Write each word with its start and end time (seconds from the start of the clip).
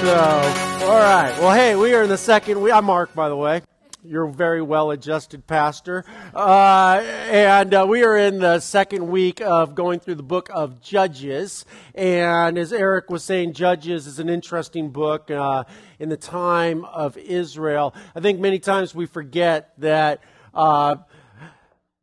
So, 0.00 0.14
all 0.14 1.00
right. 1.00 1.36
Well, 1.40 1.52
hey, 1.52 1.74
we 1.74 1.92
are 1.92 2.04
in 2.04 2.08
the 2.08 2.16
second. 2.16 2.62
We, 2.62 2.70
I'm 2.70 2.84
Mark, 2.84 3.16
by 3.16 3.28
the 3.28 3.34
way. 3.34 3.62
You're 4.04 4.28
very 4.28 4.62
well 4.62 4.92
adjusted 4.92 5.44
pastor. 5.48 6.04
Uh, 6.32 7.02
and 7.28 7.74
uh, 7.74 7.84
we 7.88 8.04
are 8.04 8.16
in 8.16 8.38
the 8.38 8.60
second 8.60 9.08
week 9.08 9.40
of 9.40 9.74
going 9.74 9.98
through 9.98 10.14
the 10.14 10.22
book 10.22 10.50
of 10.54 10.80
Judges. 10.80 11.64
And 11.96 12.56
as 12.58 12.72
Eric 12.72 13.10
was 13.10 13.24
saying, 13.24 13.54
Judges 13.54 14.06
is 14.06 14.20
an 14.20 14.28
interesting 14.28 14.90
book 14.90 15.32
uh, 15.32 15.64
in 15.98 16.10
the 16.10 16.16
time 16.16 16.84
of 16.84 17.18
Israel. 17.18 17.92
I 18.14 18.20
think 18.20 18.38
many 18.38 18.60
times 18.60 18.94
we 18.94 19.06
forget 19.06 19.72
that 19.78 20.20
uh, 20.54 20.94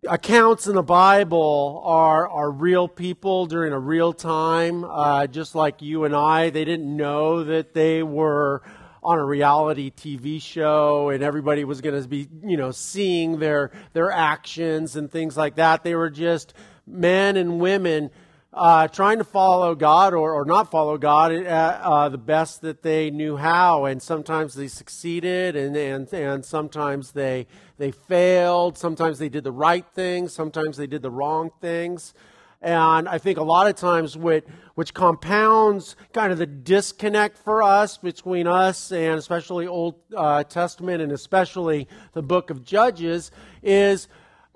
accounts 0.09 0.67
in 0.67 0.75
the 0.75 0.83
Bible 0.83 1.81
are, 1.85 2.27
are 2.27 2.51
real 2.51 2.87
people 2.87 3.45
during 3.45 3.73
a 3.73 3.79
real 3.79 4.13
time, 4.13 4.83
uh, 4.83 5.27
just 5.27 5.55
like 5.55 5.81
you 5.81 6.03
and 6.05 6.15
I. 6.15 6.49
They 6.49 6.65
didn't 6.65 6.95
know 6.95 7.43
that 7.43 7.73
they 7.73 8.03
were 8.03 8.61
on 9.03 9.19
a 9.19 9.23
reality 9.25 9.91
TV 9.91 10.41
show 10.41 11.09
and 11.09 11.23
everybody 11.23 11.63
was 11.63 11.81
going 11.81 12.01
to 12.01 12.07
be, 12.07 12.27
you 12.43 12.57
know, 12.57 12.71
seeing 12.71 13.39
their, 13.39 13.71
their 13.93 14.11
actions 14.11 14.95
and 14.95 15.11
things 15.11 15.37
like 15.37 15.55
that. 15.55 15.83
They 15.83 15.95
were 15.95 16.09
just 16.09 16.53
men 16.87 17.37
and 17.37 17.59
women 17.59 18.09
uh, 18.55 18.87
trying 18.87 19.17
to 19.17 19.25
follow 19.25 19.75
God 19.75 20.13
or, 20.13 20.33
or 20.33 20.45
not 20.45 20.71
follow 20.71 20.97
God 20.97 21.33
at 21.33 21.81
uh, 21.81 22.07
the 22.07 22.17
best 22.17 22.61
that 22.61 22.83
they 22.83 23.11
knew 23.11 23.35
how. 23.35 23.83
And 23.83 24.01
sometimes 24.01 24.53
they 24.55 24.69
succeeded 24.69 25.57
and, 25.57 25.75
and, 25.75 26.11
and 26.13 26.45
sometimes 26.45 27.11
they, 27.11 27.47
they 27.77 27.91
failed. 27.91 28.77
Sometimes 28.77 29.19
they 29.19 29.27
did 29.27 29.43
the 29.43 29.51
right 29.51 29.85
things. 29.93 30.33
Sometimes 30.33 30.77
they 30.77 30.87
did 30.87 31.01
the 31.01 31.11
wrong 31.11 31.51
things. 31.59 32.13
And 32.61 33.09
I 33.09 33.17
think 33.17 33.37
a 33.37 33.43
lot 33.43 33.67
of 33.67 33.75
times, 33.75 34.17
which, 34.17 34.45
which 34.75 34.93
compounds 34.93 35.97
kind 36.13 36.31
of 36.31 36.37
the 36.37 36.47
disconnect 36.47 37.37
for 37.37 37.61
us 37.61 37.97
between 37.97 38.47
us 38.47 38.93
and 38.93 39.19
especially 39.19 39.67
Old 39.67 39.95
uh, 40.15 40.45
Testament 40.45 41.01
and 41.01 41.11
especially 41.11 41.89
the 42.13 42.23
book 42.23 42.49
of 42.49 42.63
Judges, 42.63 43.31
is 43.61 44.07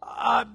uh, 0.01 0.45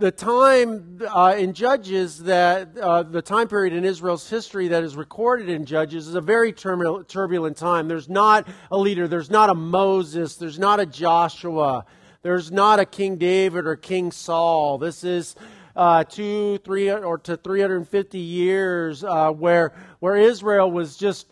the 0.00 0.10
time 0.10 0.98
uh, 1.06 1.34
in 1.36 1.52
Judges 1.52 2.20
that 2.20 2.76
uh, 2.78 3.02
the 3.02 3.20
time 3.20 3.48
period 3.48 3.74
in 3.74 3.84
Israel's 3.84 4.28
history 4.30 4.68
that 4.68 4.82
is 4.82 4.96
recorded 4.96 5.50
in 5.50 5.66
Judges 5.66 6.08
is 6.08 6.14
a 6.14 6.22
very 6.22 6.54
turbulent, 6.54 7.06
turbulent 7.06 7.58
time. 7.58 7.86
There's 7.86 8.08
not 8.08 8.48
a 8.70 8.78
leader, 8.78 9.06
there's 9.06 9.28
not 9.28 9.50
a 9.50 9.54
Moses, 9.54 10.36
there's 10.36 10.58
not 10.58 10.80
a 10.80 10.86
Joshua, 10.86 11.84
there's 12.22 12.50
not 12.50 12.80
a 12.80 12.86
King 12.86 13.16
David 13.16 13.66
or 13.66 13.76
King 13.76 14.10
Saul. 14.10 14.78
This 14.78 15.04
is 15.04 15.36
uh, 15.76 16.04
two, 16.04 16.58
three, 16.64 16.90
or 16.90 17.18
to 17.18 17.36
350 17.36 18.18
years 18.18 19.04
uh, 19.04 19.30
where 19.30 19.74
where 19.98 20.16
Israel 20.16 20.70
was 20.70 20.96
just 20.96 21.26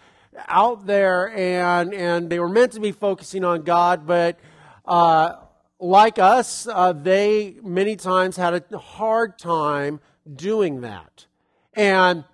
out 0.47 0.87
there 0.87 1.35
and 1.35 1.95
and 1.95 2.29
they 2.29 2.39
were 2.39 2.51
meant 2.51 2.73
to 2.73 2.81
be 2.81 2.93
focusing 2.93 3.45
on 3.45 3.63
God, 3.63 4.07
but 4.07 4.39
uh, 4.85 5.37
like 5.81 6.19
us, 6.19 6.67
uh, 6.67 6.93
they 6.93 7.57
many 7.63 7.97
times 7.97 8.37
had 8.37 8.65
a 8.73 8.79
hard 8.79 9.39
time 9.39 10.01
doing 10.35 10.81
that. 10.81 11.27
And 11.75 12.25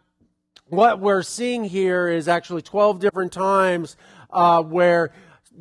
what 0.68 1.00
we're 1.00 1.22
seeing 1.22 1.64
here 1.64 2.08
is 2.08 2.26
actually 2.26 2.62
12 2.62 3.00
different 3.00 3.32
times 3.32 3.96
uh, 4.30 4.62
where 4.62 5.12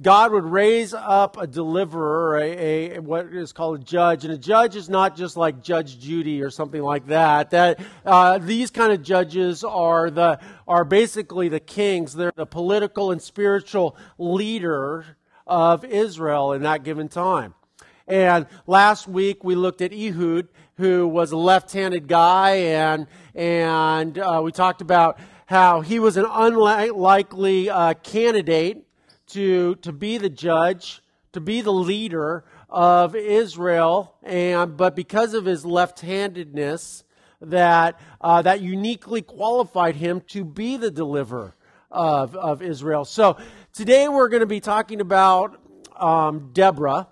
God 0.02 0.32
would 0.32 0.46
raise 0.46 0.94
up 0.94 1.38
a 1.38 1.46
deliverer, 1.46 2.38
a, 2.38 2.96
a, 2.96 3.00
what 3.00 3.28
is 3.28 3.52
called 3.52 3.82
a 3.82 3.84
judge, 3.84 4.26
and 4.26 4.34
a 4.34 4.38
judge 4.38 4.76
is 4.76 4.90
not 4.90 5.16
just 5.16 5.38
like 5.38 5.62
Judge 5.62 6.00
Judy 6.00 6.42
or 6.42 6.50
something 6.50 6.82
like 6.82 7.06
that. 7.08 7.52
That 7.52 7.80
uh, 8.04 8.40
these 8.40 8.72
kind 8.72 8.92
of 8.92 9.04
judges 9.04 9.64
are 9.64 10.10
the 10.10 10.40
are 10.68 10.84
basically 10.84 11.48
the 11.48 11.60
kings. 11.60 12.14
They're 12.14 12.34
the 12.36 12.48
political 12.48 13.12
and 13.12 13.22
spiritual 13.22 13.96
leader 14.18 15.18
of 15.46 15.86
Israel 15.86 16.54
in 16.54 16.64
that 16.64 16.84
given 16.84 17.08
time. 17.08 17.54
And 18.08 18.48
last 18.68 19.08
week 19.08 19.44
we 19.44 19.56
looked 19.56 19.82
at 19.82 19.94
Ehud, 19.94 20.50
who 20.76 21.08
was 21.08 21.32
a 21.32 21.38
left-handed 21.38 22.08
guy, 22.08 22.56
and 22.56 23.08
and 23.34 24.18
uh, 24.20 24.42
we 24.44 24.52
talked 24.52 24.82
about 24.82 25.20
how 25.46 25.82
he 25.82 26.00
was 26.00 26.18
an 26.18 26.26
unlikely 26.30 27.70
uh, 27.70 27.94
candidate 27.96 28.86
to 29.28 29.76
to 29.76 29.94
be 29.94 30.18
the 30.18 30.30
judge, 30.30 31.02
to 31.32 31.40
be 31.40 31.62
the 31.62 31.72
leader 31.72 32.44
of 32.70 33.16
Israel, 33.16 34.16
and 34.22 34.76
but 34.76 34.98
because 34.98 35.34
of 35.34 35.46
his 35.46 35.66
left-handedness, 35.66 37.06
that 37.40 38.02
uh, 38.20 38.42
that 38.42 38.60
uniquely 38.60 39.22
qualified 39.22 39.96
him 39.96 40.22
to 40.28 40.44
be 40.44 40.76
the 40.76 40.92
deliverer 40.92 41.56
of 41.90 42.36
of 42.36 42.62
Israel. 42.62 43.06
So 43.06 43.38
today 43.72 44.10
we're 44.10 44.28
going 44.30 44.42
to 44.42 44.46
be 44.46 44.60
talking 44.60 45.00
about 45.00 45.58
um, 45.96 46.50
Deborah 46.52 47.08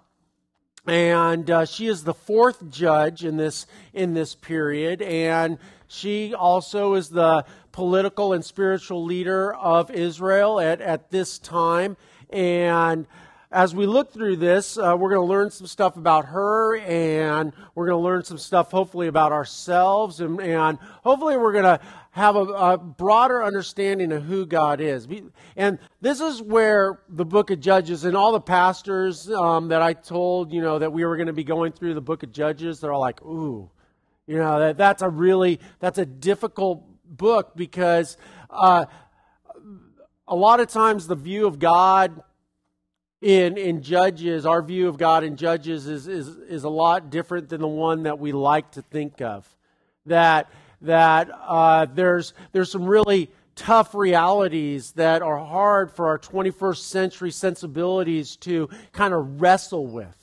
and 0.88 1.50
uh, 1.50 1.66
she 1.66 1.88
is 1.88 2.04
the 2.04 2.14
fourth 2.14 2.70
judge 2.70 3.24
in 3.24 3.38
this 3.38 3.68
in 3.94 4.14
this 4.14 4.36
period. 4.36 5.02
And 5.02 5.60
she 5.88 6.34
also 6.34 6.96
is 6.96 7.10
the 7.10 7.46
political 7.72 8.34
and 8.34 8.44
spiritual 8.44 9.04
leader 9.04 9.54
of 9.54 9.92
israel 9.92 10.60
at, 10.60 10.82
at 10.82 11.12
this 11.12 11.38
time. 11.38 11.98
And 12.30 13.08
as 13.52 13.76
we 13.76 13.86
look 13.86 14.14
through 14.14 14.38
this 14.38 14.78
uh, 14.78 14.96
we're 14.98 15.10
going 15.10 15.22
to 15.22 15.30
learn 15.30 15.52
some 15.52 15.68
stuff 15.68 15.98
about 15.98 16.26
her 16.26 16.78
and 16.78 17.52
we're 17.76 17.88
going 17.88 18.00
to 18.00 18.04
learn 18.04 18.24
some 18.24 18.38
stuff 18.38 18.72
hopefully 18.72 19.08
about 19.08 19.32
ourselves 19.32 20.22
and, 20.22 20.40
and 20.40 20.78
hopefully 21.04 21.38
we're 21.38 21.52
going 21.52 21.64
to 21.64 21.80
have 22.12 22.36
a, 22.36 22.40
a, 22.40 22.78
broader 22.78 23.42
understanding 23.42 24.12
of 24.12 24.24
who 24.24 24.46
God 24.46 24.82
is. 24.82 25.08
And 25.56 25.80
this 26.02 26.20
is 26.20 26.42
where 26.42 27.00
the 27.08 27.24
book 27.24 27.52
of 27.52 27.62
Judges 27.62 28.04
and 28.04 28.18
all 28.18 28.34
the 28.34 28.42
pastors 28.42 29.32
um, 29.32 29.70
that 29.70 29.82
I 29.82 29.94
told, 29.94 30.52
you 30.52 30.62
know, 30.62 30.78
that 30.78 30.92
we 30.92 31.06
were 31.06 31.16
going 31.16 31.28
to 31.28 31.34
be 31.34 31.46
going 31.46 31.72
through 31.72 31.94
the 31.94 32.02
book 32.02 32.24
of 32.24 32.34
Judges, 32.34 32.82
they're 32.82 32.92
all 32.92 33.00
like, 33.00 33.22
ooh, 33.22 33.70
you 34.28 34.38
know, 34.38 34.60
that, 34.60 34.78
that's 34.78 35.02
a 35.02 35.10
really, 35.10 35.60
that's 35.80 35.98
a 35.98 36.06
difficult 36.06 36.84
book 37.06 37.56
because 37.56 38.18
uh, 38.50 38.86
a 40.28 40.36
lot 40.36 40.60
of 40.60 40.68
times 40.68 41.08
the 41.08 41.16
view 41.16 41.48
of 41.48 41.60
God 41.60 42.22
in, 43.22 43.58
in 43.58 43.82
Judges, 43.84 44.46
our 44.46 44.62
view 44.62 44.88
of 44.88 44.98
God 44.98 45.24
in 45.24 45.36
Judges 45.36 45.88
is, 45.88 46.08
is, 46.08 46.28
is 46.28 46.64
a 46.64 46.70
lot 46.70 47.10
different 47.10 47.50
than 47.50 47.62
the 47.62 47.68
one 47.68 48.04
that 48.04 48.20
we 48.20 48.32
like 48.32 48.72
to 48.72 48.82
think 48.82 49.22
of. 49.22 49.48
That 50.08 50.50
that 50.82 51.30
uh, 51.32 51.86
there's, 51.94 52.34
there's 52.52 52.72
some 52.72 52.86
really 52.86 53.30
tough 53.56 53.94
realities 53.94 54.92
that 54.94 55.22
are 55.22 55.38
hard 55.38 55.92
for 55.92 56.08
our 56.08 56.18
21st 56.18 56.78
century 56.78 57.32
sensibilities 57.32 58.36
to 58.38 58.70
kind 58.92 59.14
of 59.14 59.42
wrestle 59.42 59.86
with. 59.86 60.18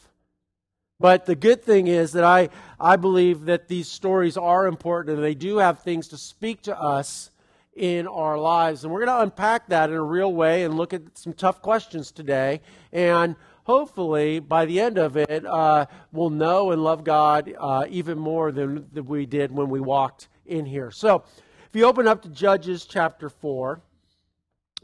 But 1.01 1.27
the 1.27 1.37
good 1.37 1.63
thing 1.63 1.87
is 1.87 2.13
that 2.13 2.25
I, 2.25 2.49
I 2.81 2.97
believe 2.97 3.45
that 3.45 3.69
these 3.69 3.87
stories 3.87 4.37
are 4.37 4.67
important 4.67 5.17
and 5.17 5.25
they 5.25 5.37
do 5.37 5.59
have 5.59 5.81
things 5.81 6.09
to 6.09 6.17
speak 6.17 6.63
to 6.63 6.77
us 6.77 7.31
in 7.79 8.09
our 8.09 8.37
lives. 8.37 8.83
And 8.83 8.93
we're 8.93 9.07
going 9.07 9.17
to 9.17 9.23
unpack 9.23 9.69
that 9.69 9.89
in 9.89 9.97
a 9.97 10.03
real 10.03 10.33
way 10.33 10.65
and 10.65 10.77
look 10.77 10.93
at 10.93 11.17
some 11.17 11.33
tough 11.33 11.63
questions 11.63 12.11
today. 12.11 12.61
And 12.93 13.37
hopefully, 13.65 14.41
by 14.41 14.67
the 14.67 14.81
end 14.81 14.99
of 14.99 15.17
it, 15.17 15.47
uh, 15.47 15.87
we'll 16.13 16.31
know 16.31 16.73
and 16.73 16.83
love 16.83 17.05
God 17.05 17.55
uh, 17.59 17.87
even 17.89 18.19
more 18.19 18.51
than, 18.51 18.89
than 18.93 19.07
we 19.07 19.27
did 19.27 19.53
when 19.53 19.71
we 19.71 19.81
walked 19.81 20.29
in 20.45 20.67
here. 20.67 20.91
So, 20.91 21.23
if 21.69 21.77
you 21.77 21.85
open 21.85 22.09
up 22.09 22.23
to 22.23 22.29
Judges 22.31 22.85
chapter 22.85 23.29
4, 23.29 23.81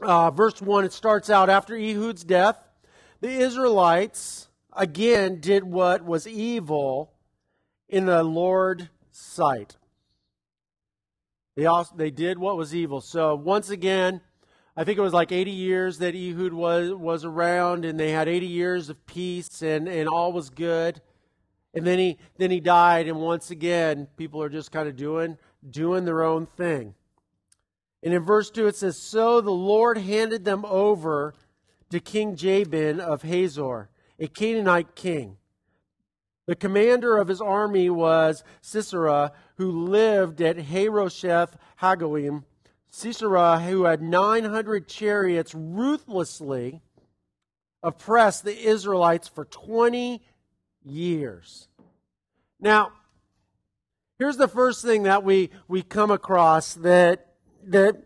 uh, 0.01 0.31
verse 0.31 0.61
1, 0.61 0.85
it 0.85 0.93
starts 0.93 1.29
out 1.29 1.49
after 1.49 1.75
Ehud's 1.75 2.23
death, 2.23 2.57
the 3.21 3.29
Israelites 3.29 4.47
again 4.71 5.39
did 5.39 5.63
what 5.63 6.05
was 6.05 6.27
evil 6.27 7.11
in 7.89 8.05
the 8.05 8.23
Lord's 8.23 8.87
sight. 9.11 9.75
They, 11.55 11.65
also, 11.65 11.95
they 11.95 12.11
did 12.11 12.37
what 12.37 12.57
was 12.57 12.75
evil. 12.75 13.01
So, 13.01 13.35
once 13.35 13.69
again, 13.69 14.21
I 14.75 14.83
think 14.83 14.97
it 14.97 15.01
was 15.01 15.13
like 15.13 15.31
80 15.31 15.51
years 15.51 15.99
that 15.99 16.15
Ehud 16.15 16.51
was, 16.51 16.93
was 16.93 17.23
around, 17.23 17.85
and 17.85 17.99
they 17.99 18.11
had 18.11 18.27
80 18.27 18.45
years 18.45 18.89
of 18.89 19.05
peace, 19.05 19.61
and, 19.61 19.87
and 19.87 20.09
all 20.09 20.33
was 20.33 20.49
good. 20.49 21.01
And 21.73 21.85
then 21.85 21.99
he, 21.99 22.17
then 22.37 22.51
he 22.51 22.59
died, 22.59 23.07
and 23.07 23.19
once 23.19 23.51
again, 23.51 24.07
people 24.17 24.41
are 24.41 24.49
just 24.49 24.71
kind 24.71 24.87
of 24.87 24.95
doing 24.95 25.37
doing 25.69 26.05
their 26.05 26.23
own 26.23 26.45
thing. 26.45 26.93
And 28.03 28.13
in 28.13 28.23
verse 28.23 28.49
2, 28.51 28.67
it 28.67 28.75
says, 28.75 28.97
So 28.97 29.41
the 29.41 29.51
Lord 29.51 29.97
handed 29.97 30.45
them 30.45 30.63
over 30.65 31.33
to 31.89 31.99
King 31.99 32.35
Jabin 32.35 32.99
of 32.99 33.23
Hazor, 33.23 33.89
a 34.19 34.27
Canaanite 34.27 34.95
king. 34.95 35.37
The 36.47 36.55
commander 36.55 37.17
of 37.17 37.27
his 37.27 37.41
army 37.41 37.89
was 37.89 38.43
Sisera, 38.61 39.31
who 39.57 39.85
lived 39.85 40.41
at 40.41 40.57
Harosheth 40.57 41.57
Hagoyim. 41.81 42.43
Sisera, 42.87 43.59
who 43.59 43.83
had 43.83 44.01
900 44.01 44.87
chariots, 44.87 45.53
ruthlessly 45.53 46.81
oppressed 47.83 48.45
the 48.45 48.57
Israelites 48.57 49.27
for 49.27 49.45
20 49.45 50.21
years. 50.83 51.67
Now, 52.59 52.91
Here's 54.17 54.37
the 54.37 54.47
first 54.47 54.81
thing 54.81 55.03
that 55.03 55.25
we, 55.25 55.49
we 55.67 55.81
come 55.81 56.09
across 56.09 56.75
that, 56.75 57.33
that 57.65 57.97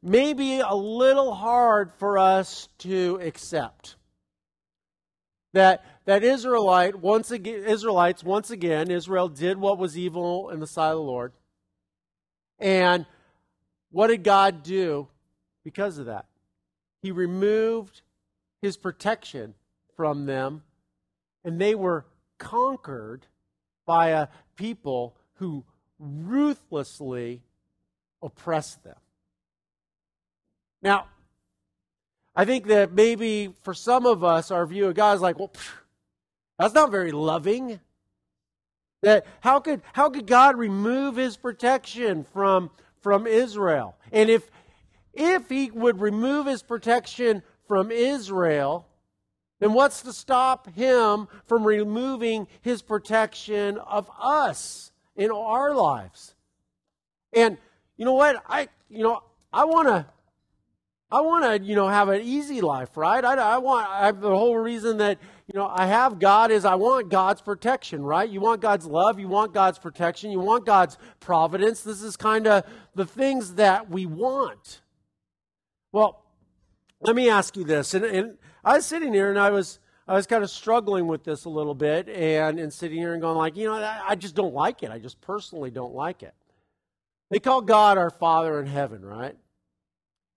may 0.00 0.32
be 0.32 0.60
a 0.60 0.74
little 0.74 1.34
hard 1.34 1.92
for 1.94 2.18
us 2.18 2.68
to 2.78 3.18
accept. 3.20 3.96
That, 5.54 5.84
that 6.06 6.22
Israelite 6.24 6.96
once 6.96 7.30
again, 7.30 7.64
Israelites, 7.64 8.24
once 8.24 8.50
again, 8.50 8.90
Israel 8.90 9.28
did 9.28 9.58
what 9.58 9.76
was 9.76 9.98
evil 9.98 10.50
in 10.50 10.60
the 10.60 10.66
sight 10.66 10.90
of 10.90 10.96
the 10.96 11.02
Lord. 11.02 11.32
And 12.58 13.04
what 13.90 14.06
did 14.06 14.24
God 14.24 14.62
do 14.62 15.08
because 15.64 15.98
of 15.98 16.06
that? 16.06 16.26
He 17.02 17.10
removed 17.10 18.02
his 18.62 18.76
protection 18.76 19.54
from 19.96 20.26
them, 20.26 20.62
and 21.44 21.60
they 21.60 21.74
were 21.74 22.06
conquered 22.38 23.26
by 23.84 24.08
a 24.08 24.28
people 24.56 25.16
who 25.34 25.64
ruthlessly 25.98 27.42
oppressed 28.22 28.82
them. 28.84 28.96
Now, 30.82 31.06
I 32.34 32.44
think 32.44 32.66
that 32.66 32.92
maybe 32.92 33.54
for 33.62 33.74
some 33.74 34.06
of 34.06 34.22
us, 34.22 34.50
our 34.50 34.66
view 34.66 34.86
of 34.86 34.94
God 34.94 35.16
is 35.16 35.20
like, 35.20 35.38
well, 35.38 35.50
phew, 35.54 35.85
that's 36.58 36.74
not 36.74 36.90
very 36.90 37.12
loving. 37.12 37.80
That 39.02 39.26
how 39.40 39.60
could 39.60 39.82
how 39.92 40.10
could 40.10 40.26
God 40.26 40.56
remove 40.56 41.16
his 41.16 41.36
protection 41.36 42.24
from 42.32 42.70
from 43.00 43.26
Israel? 43.26 43.96
And 44.10 44.30
if 44.30 44.50
if 45.12 45.48
he 45.48 45.70
would 45.70 46.00
remove 46.00 46.46
his 46.46 46.62
protection 46.62 47.42
from 47.68 47.90
Israel, 47.90 48.86
then 49.60 49.72
what's 49.72 50.02
to 50.02 50.12
stop 50.12 50.74
him 50.74 51.28
from 51.46 51.66
removing 51.66 52.46
his 52.62 52.82
protection 52.82 53.78
of 53.78 54.10
us 54.20 54.92
in 55.14 55.30
our 55.30 55.74
lives? 55.74 56.34
And 57.32 57.58
you 57.96 58.04
know 58.04 58.14
what? 58.14 58.42
I 58.48 58.68
you 58.88 59.02
know 59.02 59.22
I 59.52 59.64
want 59.66 59.88
to 59.88 60.06
I 61.10 61.20
want 61.20 61.44
to, 61.44 61.64
you 61.64 61.76
know, 61.76 61.86
have 61.86 62.08
an 62.08 62.20
easy 62.22 62.60
life, 62.60 62.96
right? 62.96 63.24
I, 63.24 63.34
I 63.34 63.58
want, 63.58 63.88
I, 63.88 64.10
the 64.10 64.28
whole 64.28 64.58
reason 64.58 64.98
that, 64.98 65.18
you 65.46 65.58
know, 65.58 65.70
I 65.72 65.86
have 65.86 66.18
God 66.18 66.50
is 66.50 66.64
I 66.64 66.74
want 66.74 67.08
God's 67.08 67.40
protection, 67.40 68.02
right? 68.02 68.28
You 68.28 68.40
want 68.40 68.60
God's 68.60 68.84
love, 68.84 69.20
you 69.20 69.28
want 69.28 69.54
God's 69.54 69.78
protection, 69.78 70.32
you 70.32 70.40
want 70.40 70.66
God's 70.66 70.98
providence. 71.20 71.82
This 71.82 72.02
is 72.02 72.16
kind 72.16 72.48
of 72.48 72.64
the 72.96 73.06
things 73.06 73.54
that 73.54 73.88
we 73.88 74.06
want. 74.06 74.80
Well, 75.92 76.24
let 77.00 77.14
me 77.14 77.30
ask 77.30 77.56
you 77.56 77.64
this. 77.64 77.94
And, 77.94 78.04
and 78.04 78.38
I 78.64 78.76
was 78.76 78.86
sitting 78.86 79.12
here 79.12 79.30
and 79.30 79.38
I 79.38 79.50
was, 79.50 79.78
I 80.08 80.14
was 80.14 80.26
kind 80.26 80.42
of 80.42 80.50
struggling 80.50 81.06
with 81.06 81.22
this 81.22 81.44
a 81.44 81.48
little 81.48 81.74
bit 81.74 82.08
and, 82.08 82.58
and 82.58 82.72
sitting 82.72 82.98
here 82.98 83.12
and 83.12 83.22
going 83.22 83.36
like, 83.36 83.56
you 83.56 83.66
know, 83.66 83.74
I, 83.74 84.00
I 84.08 84.14
just 84.16 84.34
don't 84.34 84.54
like 84.54 84.82
it. 84.82 84.90
I 84.90 84.98
just 84.98 85.20
personally 85.20 85.70
don't 85.70 85.94
like 85.94 86.24
it. 86.24 86.34
They 87.30 87.38
call 87.38 87.60
God 87.60 87.98
our 87.98 88.10
Father 88.10 88.58
in 88.60 88.66
heaven, 88.66 89.04
right? 89.04 89.36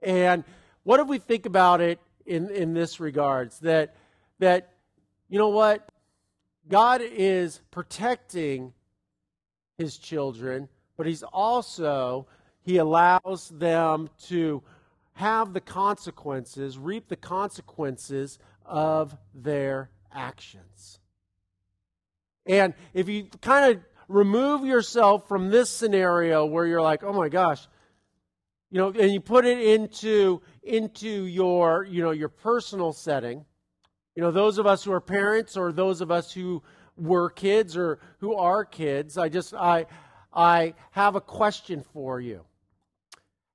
And 0.03 0.43
what 0.83 0.99
if 0.99 1.07
we 1.07 1.17
think 1.17 1.47
about 1.47 1.81
it 1.81 1.99
in, 2.27 2.49
in 2.51 2.73
this 2.73 2.99
regards? 2.99 3.59
That, 3.59 3.95
that, 4.39 4.73
you 5.29 5.37
know 5.37 5.49
what? 5.49 5.89
God 6.67 7.01
is 7.01 7.61
protecting 7.71 8.73
his 9.77 9.97
children, 9.97 10.67
but 10.97 11.07
he's 11.07 11.23
also, 11.23 12.27
he 12.61 12.77
allows 12.77 13.49
them 13.49 14.09
to 14.27 14.61
have 15.13 15.53
the 15.53 15.61
consequences, 15.61 16.77
reap 16.77 17.07
the 17.07 17.15
consequences 17.15 18.39
of 18.65 19.17
their 19.33 19.89
actions. 20.13 20.99
And 22.45 22.73
if 22.93 23.07
you 23.07 23.27
kind 23.41 23.75
of 23.75 23.83
remove 24.07 24.65
yourself 24.65 25.27
from 25.27 25.49
this 25.49 25.69
scenario 25.69 26.45
where 26.45 26.65
you're 26.65 26.81
like, 26.81 27.03
oh 27.03 27.13
my 27.13 27.29
gosh, 27.29 27.67
you 28.71 28.79
know, 28.79 28.89
and 28.89 29.11
you 29.11 29.19
put 29.19 29.45
it 29.45 29.59
into 29.59 30.41
into 30.63 31.25
your 31.25 31.83
you 31.85 32.03
know 32.03 32.11
your 32.11 32.29
personal 32.29 32.93
setting. 32.93 33.45
You 34.19 34.25
know, 34.25 34.31
those 34.31 34.57
of 34.57 34.67
us 34.67 34.83
who 34.83 34.91
are 34.91 34.99
parents 34.99 35.55
or 35.55 35.71
those 35.71 36.01
of 36.01 36.11
us 36.11 36.33
who 36.33 36.61
were 36.97 37.29
kids 37.29 37.77
or 37.77 37.99
who 38.17 38.35
are 38.35 38.65
kids, 38.65 39.17
I 39.17 39.29
just 39.29 39.53
I 39.53 39.85
I 40.33 40.73
have 40.91 41.15
a 41.15 41.21
question 41.21 41.85
for 41.93 42.19
you. 42.19 42.43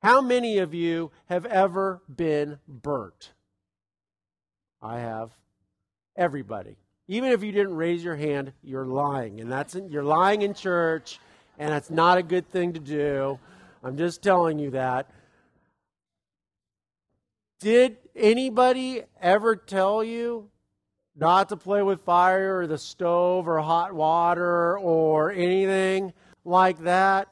How 0.00 0.22
many 0.22 0.56
of 0.56 0.72
you 0.72 1.11
have 1.26 1.44
ever 1.44 2.00
been 2.08 2.61
burnt? 2.66 3.34
I 4.81 5.00
have. 5.00 5.32
Everybody. 6.16 6.76
Even 7.08 7.32
if 7.32 7.43
you 7.43 7.52
didn't 7.52 7.76
raise 7.76 8.02
your 8.02 8.17
hand, 8.17 8.55
you're 8.62 8.87
lying. 8.87 9.43
And 9.43 9.52
that's 9.52 9.76
you're 9.90 10.02
lying 10.02 10.40
in 10.40 10.55
church, 10.55 11.20
and 11.58 11.72
that's 11.72 11.90
not 11.90 12.17
a 12.17 12.22
good 12.22 12.49
thing 12.50 12.72
to 12.72 12.81
do. 12.81 13.38
I'm 13.82 13.99
just 13.99 14.22
telling 14.22 14.58
you 14.58 14.70
that. 14.70 15.10
Did 17.60 17.99
anybody 18.17 19.02
ever 19.20 19.56
tell 19.56 20.02
you 20.02 20.49
not 21.16 21.49
to 21.50 21.56
play 21.56 21.82
with 21.82 22.00
fire 22.02 22.61
or 22.61 22.66
the 22.66 22.78
stove 22.78 23.49
or 23.49 23.58
hot 23.61 23.93
water 23.93 24.78
or 24.78 25.31
anything 25.32 26.12
like 26.44 26.78
that? 26.81 27.28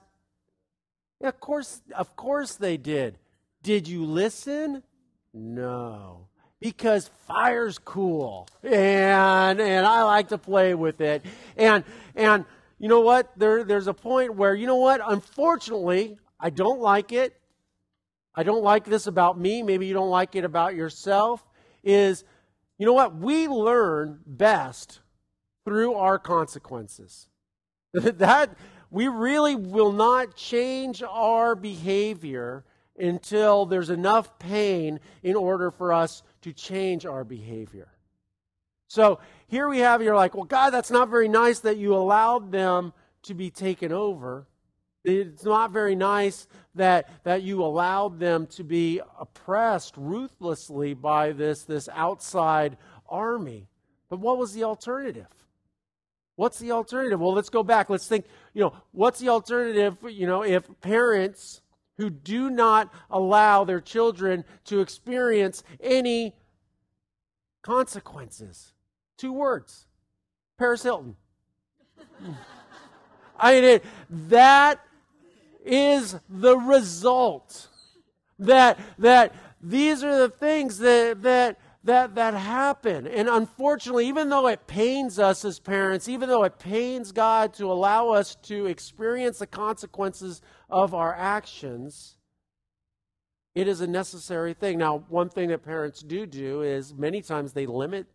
Yeah, 1.21 1.29
of 1.29 1.41
course, 1.41 1.83
of 1.95 2.17
course 2.17 2.55
they 2.57 2.77
did. 2.77 3.19
Did 3.63 3.87
you 3.89 4.05
listen? 4.05 4.83
No. 5.33 6.29
Because 6.61 7.11
fire's 7.27 7.79
cool. 7.79 8.49
And 8.63 9.61
and 9.61 9.87
I 9.87 10.05
like 10.05 10.29
to 10.29 10.39
play 10.39 10.75
with 10.75 11.01
it. 11.01 11.25
And 11.57 11.85
and 12.15 12.45
you 12.79 12.89
know 12.89 13.01
what? 13.01 13.31
There 13.37 13.65
there's 13.65 13.87
a 13.89 13.95
point 13.95 14.35
where, 14.35 14.55
you 14.55 14.67
know 14.67 14.77
what? 14.77 15.01
Unfortunately, 15.05 16.19
I 16.39 16.51
don't 16.51 16.81
like 16.81 17.13
it. 17.13 17.37
I 18.35 18.43
don't 18.43 18.63
like 18.63 18.85
this 18.85 19.07
about 19.07 19.39
me. 19.39 19.63
Maybe 19.63 19.87
you 19.87 19.95
don't 19.95 20.11
like 20.11 20.35
it 20.37 20.45
about 20.45 20.75
yourself. 20.75 21.45
Is, 21.85 22.25
you 22.79 22.87
know 22.87 22.93
what? 22.93 23.17
We 23.17 23.49
learn 23.49 24.21
best 24.27 25.01
through 25.65 25.95
our 25.95 26.19
consequences. 26.19 27.29
that 27.93 28.57
we 28.91 29.09
really 29.09 29.55
will 29.55 29.93
not 29.93 30.37
change 30.37 31.03
our 31.03 31.55
behavior 31.55 32.65
until 32.99 33.67
there's 33.67 33.91
enough 33.91 34.39
pain 34.39 35.01
in 35.23 35.35
order 35.35 35.71
for 35.71 35.93
us 35.93 36.23
to 36.43 36.53
change 36.53 37.07
our 37.07 37.25
behavior. 37.25 37.89
So 38.89 39.21
here 39.47 39.69
we 39.69 39.79
have, 39.79 40.03
you're 40.03 40.15
like, 40.15 40.35
well, 40.35 40.45
God, 40.45 40.71
that's 40.71 40.91
not 40.91 41.09
very 41.09 41.29
nice 41.29 41.61
that 41.61 41.79
you 41.79 41.95
allowed 41.95 42.53
them 42.53 42.93
to 43.23 43.35
be 43.35 43.51
taken 43.51 43.93
over. 43.93 44.47
It's 45.05 45.45
not 45.45 45.73
very 45.73 45.97
nice 45.97 46.47
that, 46.77 47.09
that 47.25 47.43
you 47.43 47.65
allowed 47.65 48.21
them 48.21 48.47
to 48.49 48.63
be 48.63 49.01
oppressed 49.19 49.97
ruthlessly 49.97 50.95
by 50.95 51.33
this, 51.33 51.65
this 51.65 51.89
outside 51.93 52.77
army. 53.09 53.69
But 54.09 54.21
what 54.21 54.39
was 54.39 54.53
the 54.53 54.65
alternative? 54.65 55.27
What's 56.37 56.59
the 56.59 56.73
alternative? 56.73 57.21
Well, 57.21 57.33
let's 57.33 57.49
go 57.49 57.63
back. 57.63 57.91
Let's 57.91 58.07
think, 58.07 58.27
you 58.55 58.63
know, 58.63 58.75
what's 58.93 59.19
the 59.19 59.29
alternative, 59.29 59.97
you 60.09 60.27
know, 60.27 60.43
if 60.43 60.69
parents 60.81 61.63
who 61.97 62.09
do 62.09 62.49
not 62.49 62.93
allow 63.11 63.65
their 63.65 63.81
children 63.81 64.45
to 64.67 64.81
experience 64.81 65.65
any 65.81 66.35
consequences? 67.63 68.73
Two 69.19 69.33
words 69.33 69.87
Paris 70.59 70.83
Hilton. 70.83 71.17
I 73.39 73.55
mean, 73.55 73.65
it, 73.65 73.85
that 74.29 74.81
is 75.65 76.17
the 76.29 76.57
result. 76.57 77.69
That, 78.39 78.79
that 78.99 79.35
these 79.61 80.03
are 80.03 80.19
the 80.19 80.29
things 80.29 80.79
that, 80.79 81.23
that, 81.23 81.59
that, 81.85 82.15
that 82.15 82.35
happen. 82.35 83.07
And 83.07 83.29
unfortunately, 83.29 84.09
even 84.09 84.29
though 84.29 84.49
it 84.49 84.67
pains 84.67 85.19
us 85.19 85.45
as 85.45 85.61
parents, 85.61 86.09
even 86.09 86.29
though 86.29 86.45
it 86.45 86.59
pains 86.59 87.13
God 87.13 87.55
to 87.55 87.71
allow 87.71 88.11
us 88.11 88.35
to 88.43 88.67
experience 88.67 89.39
the 89.39 89.47
consequences 89.47 90.43
of 90.69 90.95
our 90.95 91.15
actions, 91.15 92.17
it 93.55 93.69
is 93.69 93.81
a 93.81 93.87
necessary 93.87 94.55
thing. 94.55 94.79
Now, 94.79 95.05
one 95.09 95.29
thing 95.29 95.49
that 95.51 95.63
parents 95.63 96.01
do 96.01 96.27
do 96.27 96.63
is 96.63 96.95
many 96.95 97.21
times 97.21 97.53
they 97.53 97.67
limit 97.67 98.07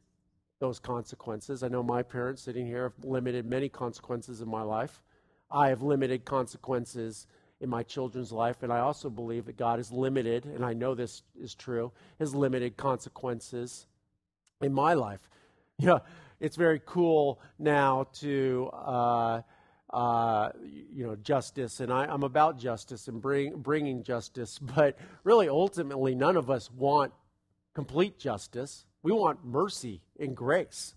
those 0.60 0.80
consequences. 0.80 1.62
I 1.62 1.68
know 1.68 1.84
my 1.84 2.02
parents 2.02 2.42
sitting 2.42 2.66
here 2.66 2.84
have 2.84 3.06
limited 3.06 3.46
many 3.46 3.70
consequences 3.70 4.42
in 4.42 4.50
my 4.50 4.64
life. 4.64 5.02
I 5.52 5.70
have 5.70 5.82
limited 5.82 6.26
consequences 6.26 7.28
in 7.60 7.70
my 7.70 7.84
children's 7.84 8.32
life. 8.32 8.64
And 8.64 8.72
I 8.72 8.80
also 8.80 9.10
believe 9.10 9.46
that 9.46 9.58
God 9.58 9.80
is 9.80 9.92
limited, 9.92 10.46
and 10.46 10.64
I 10.64 10.74
know 10.74 10.96
this 10.96 11.24
is 11.40 11.56
true, 11.56 11.92
has 12.20 12.36
limited 12.36 12.78
consequences 12.78 13.88
in 14.62 14.74
my 14.74 14.94
life. 14.94 15.22
Yeah, 15.80 16.00
it's 16.40 16.56
very 16.56 16.82
cool 16.84 17.40
now 17.60 18.08
to, 18.14 18.68
uh, 18.74 19.42
uh, 19.94 20.50
you 20.66 21.06
know, 21.06 21.16
justice, 21.18 21.82
and 21.82 21.94
I, 21.94 22.12
am 22.12 22.24
about 22.24 22.58
justice 22.58 23.08
and 23.08 23.22
bring, 23.22 23.58
bringing 23.58 24.02
justice, 24.02 24.58
but 24.76 24.98
really, 25.24 25.48
ultimately, 25.50 26.16
none 26.16 26.36
of 26.36 26.50
us 26.50 26.72
want 26.72 27.14
complete 27.76 28.18
justice. 28.18 28.86
We 29.04 29.12
want 29.12 29.46
mercy 29.46 30.02
and 30.20 30.36
grace. 30.36 30.96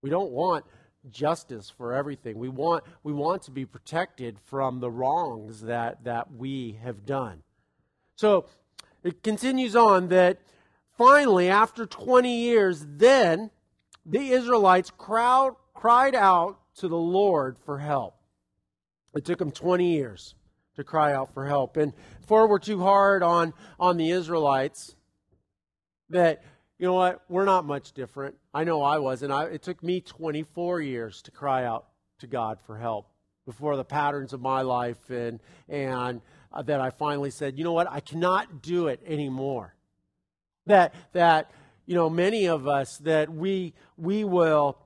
We 0.00 0.08
don't 0.08 0.30
want 0.30 0.64
justice 1.10 1.70
for 1.70 1.92
everything. 1.92 2.38
We 2.38 2.48
want, 2.48 2.84
we 3.02 3.12
want 3.12 3.42
to 3.42 3.50
be 3.50 3.64
protected 3.64 4.38
from 4.44 4.80
the 4.80 4.90
wrongs 4.90 5.62
that, 5.62 6.04
that 6.04 6.32
we 6.32 6.78
have 6.82 7.04
done. 7.06 7.42
So, 8.16 8.46
it 9.02 9.22
continues 9.22 9.76
on 9.76 10.08
that 10.08 10.38
finally, 10.96 11.48
after 11.50 11.84
20 11.84 12.34
years, 12.34 12.86
then 12.88 13.50
the 14.06 14.30
Israelites 14.30 14.90
crowd, 14.96 15.56
cried 15.74 16.14
out 16.14 16.58
to 16.76 16.88
the 16.88 16.96
Lord 16.96 17.58
for 17.64 17.78
help. 17.78 18.16
It 19.14 19.24
took 19.24 19.38
them 19.38 19.50
20 19.50 19.92
years 19.92 20.34
to 20.76 20.84
cry 20.84 21.12
out 21.12 21.34
for 21.34 21.46
help. 21.46 21.76
And 21.76 21.92
before 22.20 22.48
we're 22.48 22.58
too 22.58 22.80
hard 22.80 23.22
on, 23.22 23.52
on 23.78 23.96
the 23.96 24.10
Israelites, 24.10 24.96
that, 26.10 26.42
you 26.78 26.86
know 26.86 26.94
what, 26.94 27.22
we're 27.28 27.44
not 27.44 27.64
much 27.64 27.92
different. 27.92 28.36
I 28.52 28.64
know 28.64 28.82
I 28.82 28.98
was, 28.98 29.22
and 29.22 29.32
I, 29.32 29.44
it 29.44 29.62
took 29.62 29.82
me 29.82 30.00
24 30.00 30.80
years 30.80 31.22
to 31.22 31.30
cry 31.30 31.64
out 31.64 31.86
to 32.18 32.26
God 32.26 32.58
for 32.66 32.76
help 32.76 33.08
before 33.46 33.76
the 33.76 33.84
patterns 33.84 34.32
of 34.32 34.40
my 34.40 34.62
life 34.62 35.10
and, 35.10 35.38
and 35.68 36.20
uh, 36.52 36.62
that 36.62 36.80
I 36.80 36.90
finally 36.90 37.30
said, 37.30 37.58
you 37.58 37.64
know 37.64 37.72
what, 37.72 37.90
I 37.90 38.00
cannot 38.00 38.62
do 38.62 38.88
it 38.88 39.00
anymore. 39.06 39.74
That, 40.66 40.94
that, 41.12 41.50
you 41.86 41.94
know, 41.94 42.08
many 42.08 42.46
of 42.46 42.66
us, 42.66 42.98
that 42.98 43.32
we, 43.32 43.74
we 43.96 44.24
will 44.24 44.78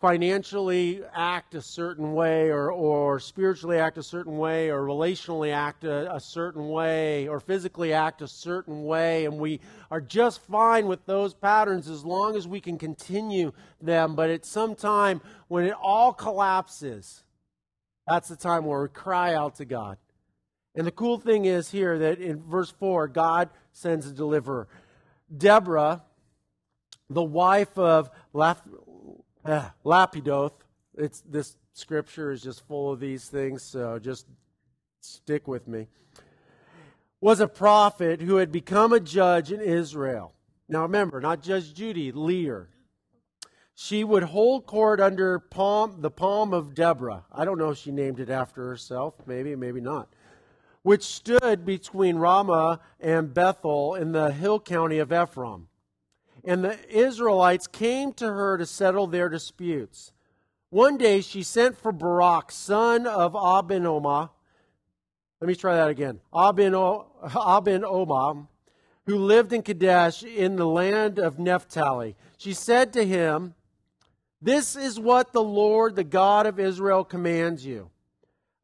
financially 0.00 1.02
act 1.14 1.54
a 1.54 1.60
certain 1.60 2.14
way 2.14 2.48
or, 2.48 2.72
or 2.72 3.20
spiritually 3.20 3.78
act 3.78 3.98
a 3.98 4.02
certain 4.02 4.38
way 4.38 4.70
or 4.70 4.80
relationally 4.80 5.52
act 5.52 5.84
a, 5.84 6.14
a, 6.14 6.18
certain 6.18 6.70
way 6.70 7.28
or 7.28 7.38
physically 7.38 7.92
act 7.92 8.22
a 8.22 8.26
certain 8.26 8.84
way 8.84 9.26
and 9.26 9.38
we 9.38 9.60
are 9.90 10.00
just 10.00 10.40
fine 10.46 10.86
with 10.86 11.04
those 11.04 11.34
patterns 11.34 11.86
as 11.86 12.02
long 12.02 12.34
as 12.34 12.48
we 12.48 12.62
can 12.62 12.78
continue 12.78 13.52
them. 13.82 14.14
But 14.14 14.30
at 14.30 14.46
some 14.46 14.74
time 14.74 15.20
when 15.48 15.66
it 15.66 15.74
all 15.80 16.14
collapses 16.14 17.22
that's 18.08 18.28
the 18.28 18.36
time 18.36 18.64
where 18.64 18.82
we 18.82 18.88
cry 18.88 19.34
out 19.34 19.56
to 19.56 19.66
god. 19.66 19.98
And 20.74 20.86
the 20.86 20.90
cool 20.90 21.18
thing 21.18 21.44
is 21.44 21.70
here 21.70 21.98
that 21.98 22.18
in 22.20 22.42
verse 22.42 22.70
4 22.70 23.06
god 23.08 23.50
sends 23.72 24.06
a 24.06 24.12
deliverer. 24.12 24.66
Deborah 25.36 26.02
the 27.10 27.22
wife 27.22 27.76
of 27.76 28.08
Laph- 28.32 28.62
uh, 29.44 29.68
Lapidoth. 29.84 30.52
It's 30.96 31.22
this 31.22 31.56
scripture 31.72 32.30
is 32.30 32.42
just 32.42 32.66
full 32.66 32.92
of 32.92 33.00
these 33.00 33.28
things, 33.28 33.62
so 33.62 33.98
just 33.98 34.26
stick 35.00 35.48
with 35.48 35.66
me. 35.68 35.88
Was 37.20 37.40
a 37.40 37.48
prophet 37.48 38.20
who 38.20 38.36
had 38.36 38.50
become 38.50 38.92
a 38.92 39.00
judge 39.00 39.52
in 39.52 39.60
Israel. 39.60 40.34
Now 40.68 40.82
remember, 40.82 41.20
not 41.20 41.42
Judge 41.42 41.74
Judy, 41.74 42.12
leader. 42.12 42.70
She 43.74 44.04
would 44.04 44.24
hold 44.24 44.66
court 44.66 45.00
under 45.00 45.38
palm, 45.38 46.00
the 46.00 46.10
palm 46.10 46.52
of 46.52 46.74
Deborah. 46.74 47.24
I 47.32 47.44
don't 47.44 47.58
know 47.58 47.70
if 47.70 47.78
she 47.78 47.90
named 47.90 48.20
it 48.20 48.28
after 48.28 48.68
herself, 48.68 49.14
maybe, 49.26 49.56
maybe 49.56 49.80
not. 49.80 50.08
Which 50.82 51.02
stood 51.02 51.64
between 51.64 52.16
Ramah 52.16 52.80
and 53.00 53.32
Bethel 53.32 53.94
in 53.94 54.12
the 54.12 54.32
hill 54.32 54.60
county 54.60 54.98
of 54.98 55.12
Ephraim 55.12 55.69
and 56.44 56.64
the 56.64 56.78
Israelites 56.88 57.66
came 57.66 58.12
to 58.14 58.26
her 58.26 58.58
to 58.58 58.66
settle 58.66 59.06
their 59.06 59.28
disputes. 59.28 60.12
One 60.70 60.96
day 60.96 61.20
she 61.20 61.42
sent 61.42 61.76
for 61.76 61.92
Barak, 61.92 62.52
son 62.52 63.06
of 63.06 63.32
Abinoma. 63.32 64.30
Let 65.40 65.48
me 65.48 65.54
try 65.54 65.76
that 65.76 65.88
again. 65.88 66.20
Abinoam, 66.32 67.06
who 69.06 69.16
lived 69.16 69.52
in 69.52 69.62
Kadesh 69.62 70.22
in 70.22 70.56
the 70.56 70.66
land 70.66 71.18
of 71.18 71.38
Naphtali. 71.38 72.14
She 72.38 72.52
said 72.52 72.92
to 72.92 73.04
him, 73.04 73.54
This 74.40 74.76
is 74.76 75.00
what 75.00 75.32
the 75.32 75.42
Lord, 75.42 75.96
the 75.96 76.04
God 76.04 76.46
of 76.46 76.60
Israel, 76.60 77.04
commands 77.04 77.66
you. 77.66 77.90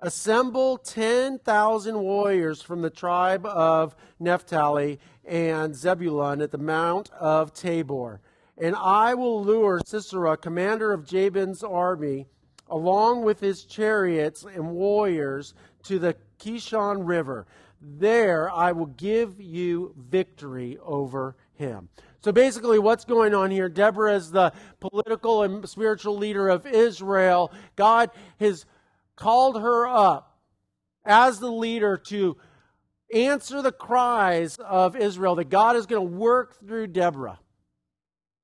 Assemble 0.07 0.79
10,000 0.79 1.99
warriors 1.99 2.63
from 2.63 2.81
the 2.81 2.91
tribe 2.91 3.45
of 3.45 3.97
Naphtali 4.21 5.01
and 5.25 5.75
Zebulun 5.75 6.41
at 6.41 6.53
the 6.53 6.59
Mount 6.59 7.11
of 7.11 7.53
Tabor. 7.53 8.21
And 8.57 8.77
I 8.77 9.15
will 9.15 9.43
lure 9.43 9.81
Sisera, 9.85 10.37
commander 10.37 10.93
of 10.93 11.05
Jabin's 11.05 11.65
army, 11.65 12.29
along 12.71 13.25
with 13.25 13.41
his 13.41 13.65
chariots 13.65 14.45
and 14.45 14.71
warriors, 14.71 15.55
to 15.83 15.99
the 15.99 16.15
Kishon 16.39 17.05
River. 17.05 17.45
There 17.81 18.49
I 18.49 18.71
will 18.71 18.87
give 18.87 19.41
you 19.41 19.93
victory 19.97 20.79
over 20.85 21.35
him. 21.55 21.89
So 22.23 22.31
basically, 22.31 22.79
what's 22.79 23.05
going 23.05 23.35
on 23.35 23.51
here? 23.51 23.69
Deborah 23.69 24.15
is 24.15 24.31
the 24.31 24.53
political 24.79 25.43
and 25.43 25.69
spiritual 25.69 26.17
leader 26.17 26.49
of 26.49 26.65
Israel. 26.65 27.53
God 27.75 28.11
has 28.39 28.67
called 29.17 29.61
her 29.61 29.87
up 29.87 30.39
as 31.05 31.41
the 31.41 31.51
leader 31.51 31.97
to 31.97 32.37
answer 33.13 33.63
the 33.63 33.73
cries 33.73 34.57
of 34.57 34.97
Israel, 34.97 35.37
that 35.37 35.49
God 35.49 35.77
is 35.77 35.87
going 35.87 36.07
to 36.07 36.17
work 36.17 36.59
through 36.67 36.89
Deborah. 36.89 37.39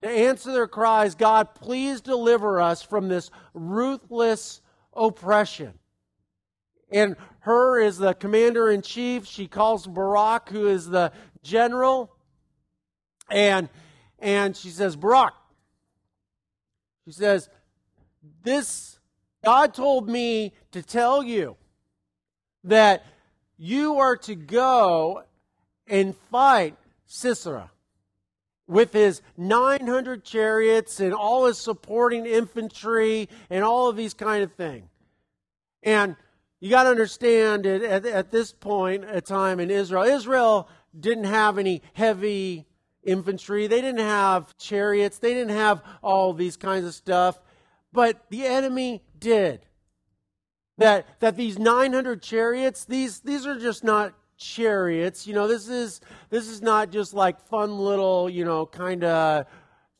To 0.02 0.08
answer 0.08 0.52
their 0.52 0.66
cries, 0.66 1.14
God, 1.14 1.54
please 1.54 2.00
deliver 2.00 2.60
us 2.60 2.82
from 2.82 3.08
this 3.08 3.30
ruthless 3.54 4.60
oppression. 4.94 5.74
And 6.90 7.16
her 7.40 7.80
is 7.80 7.98
the 7.98 8.14
commander 8.14 8.70
in 8.70 8.82
chief. 8.82 9.26
She 9.26 9.46
calls 9.46 9.86
Barak, 9.86 10.48
who 10.48 10.68
is 10.68 10.88
the 10.88 11.12
general. 11.42 12.14
And, 13.30 13.68
and 14.18 14.56
she 14.56 14.68
says, 14.68 14.96
Barak, 14.96 15.34
she 17.04 17.12
says, 17.12 17.48
this 18.44 18.98
God 19.44 19.75
told 19.75 20.08
me 20.08 20.52
to 20.70 20.82
tell 20.82 21.22
you 21.22 21.56
that 22.64 23.04
you 23.56 23.99
are 23.99 24.16
to 24.16 24.34
go 24.34 25.25
and 25.87 26.16
fight 26.30 26.76
Sisera 27.06 27.70
with 28.66 28.92
his 28.92 29.20
900 29.37 30.25
chariots 30.25 31.00
and 31.00 31.12
all 31.12 31.46
his 31.46 31.58
supporting 31.58 32.25
infantry 32.25 33.28
and 33.50 33.64
all 33.64 33.88
of 33.88 33.96
these 33.96 34.14
kind 34.14 34.42
of 34.42 34.52
things. 34.52 34.88
And 35.82 36.16
you 36.61 36.70
got 36.70 36.84
to 36.84 36.90
understand 36.90 37.64
that 37.64 37.82
at, 37.82 38.06
at 38.06 38.30
this 38.30 38.52
point, 38.52 39.04
a 39.08 39.20
time 39.20 39.58
in 39.58 39.70
Israel, 39.70 40.04
Israel 40.04 40.68
didn't 40.99 41.25
have 41.25 41.58
any 41.58 41.82
heavy 41.94 42.66
infantry. 43.02 43.66
They 43.66 43.80
didn't 43.80 44.06
have 44.06 44.56
chariots. 44.56 45.18
They 45.18 45.34
didn't 45.34 45.56
have 45.56 45.82
all 46.02 46.32
these 46.32 46.56
kinds 46.56 46.87
of 46.87 46.94
stuff. 46.94 47.40
But 47.92 48.25
the 48.30 48.46
enemy 48.46 49.02
did. 49.18 49.66
That, 50.78 51.20
that 51.20 51.37
these 51.37 51.58
900 51.58 52.22
chariots, 52.22 52.84
these, 52.84 53.20
these 53.20 53.46
are 53.46 53.58
just 53.58 53.84
not 53.84 54.14
chariots. 54.37 55.26
You 55.26 55.34
know, 55.34 55.46
this 55.46 55.68
is, 55.68 56.00
this 56.30 56.49
is 56.49 56.62
not 56.62 56.90
just 56.90 57.14
like 57.14 57.40
fun 57.40 57.78
little, 57.78 58.28
you 58.28 58.44
know, 58.44 58.66
kind 58.66 59.04
of 59.04 59.46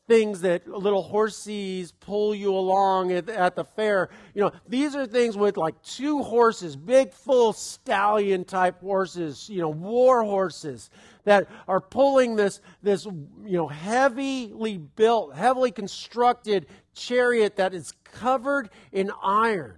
things 0.07 0.41
that 0.41 0.67
little 0.67 1.01
horses 1.01 1.93
pull 1.93 2.35
you 2.35 2.53
along 2.53 3.11
at, 3.11 3.29
at, 3.29 3.55
the 3.55 3.63
fair. 3.63 4.09
You 4.33 4.41
know, 4.41 4.51
these 4.67 4.95
are 4.95 5.05
things 5.05 5.37
with 5.37 5.55
like 5.55 5.81
two 5.81 6.21
horses, 6.21 6.75
big, 6.75 7.13
full 7.13 7.53
stallion 7.53 8.43
type 8.43 8.81
horses, 8.81 9.47
you 9.49 9.61
know, 9.61 9.69
war 9.69 10.23
horses 10.23 10.89
that 11.23 11.47
are 11.69 11.79
pulling 11.79 12.35
this, 12.35 12.59
this, 12.81 13.05
you 13.05 13.57
know, 13.57 13.67
heavily 13.67 14.77
built, 14.77 15.35
heavily 15.35 15.71
constructed 15.71 16.67
chariot 16.93 17.57
that 17.57 17.73
is 17.73 17.93
covered 18.03 18.69
in 18.91 19.11
iron. 19.21 19.77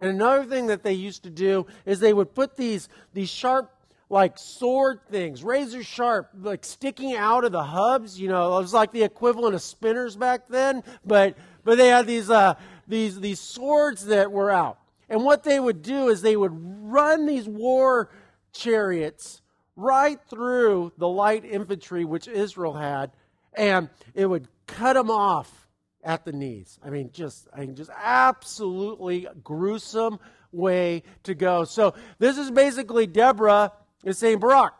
And 0.00 0.10
another 0.10 0.44
thing 0.44 0.68
that 0.68 0.82
they 0.82 0.94
used 0.94 1.24
to 1.24 1.30
do 1.30 1.66
is 1.84 2.00
they 2.00 2.12
would 2.12 2.34
put 2.34 2.56
these, 2.56 2.88
these 3.12 3.28
sharp, 3.28 3.70
like 4.08 4.38
sword 4.38 5.00
things, 5.10 5.44
razor 5.44 5.84
sharp, 5.84 6.30
like 6.40 6.64
sticking 6.64 7.14
out 7.14 7.44
of 7.44 7.52
the 7.52 7.62
hubs. 7.62 8.18
You 8.18 8.28
know, 8.28 8.56
it 8.56 8.62
was 8.62 8.72
like 8.72 8.92
the 8.92 9.02
equivalent 9.02 9.54
of 9.54 9.62
spinners 9.62 10.16
back 10.16 10.48
then, 10.48 10.82
but, 11.04 11.36
but 11.64 11.76
they 11.76 11.88
had 11.88 12.06
these, 12.06 12.30
uh, 12.30 12.54
these, 12.88 13.20
these 13.20 13.40
swords 13.40 14.06
that 14.06 14.32
were 14.32 14.50
out. 14.50 14.78
And 15.08 15.24
what 15.24 15.44
they 15.44 15.60
would 15.60 15.82
do 15.82 16.08
is 16.08 16.22
they 16.22 16.36
would 16.36 16.52
run 16.54 17.26
these 17.26 17.46
war 17.46 18.10
chariots 18.52 19.42
right 19.76 20.18
through 20.28 20.92
the 20.98 21.08
light 21.08 21.44
infantry 21.44 22.04
which 22.04 22.26
Israel 22.28 22.74
had, 22.74 23.10
and 23.54 23.88
it 24.14 24.26
would 24.26 24.48
cut 24.66 24.94
them 24.94 25.10
off 25.10 25.59
at 26.02 26.24
the 26.24 26.32
knees. 26.32 26.78
I 26.84 26.90
mean, 26.90 27.10
just, 27.12 27.48
I 27.54 27.60
mean, 27.60 27.74
just 27.74 27.90
absolutely 27.94 29.26
gruesome 29.44 30.18
way 30.52 31.02
to 31.24 31.34
go. 31.34 31.64
So 31.64 31.94
this 32.18 32.38
is 32.38 32.50
basically 32.50 33.06
Deborah 33.06 33.72
is 34.04 34.18
saying, 34.18 34.38
Barak, 34.38 34.74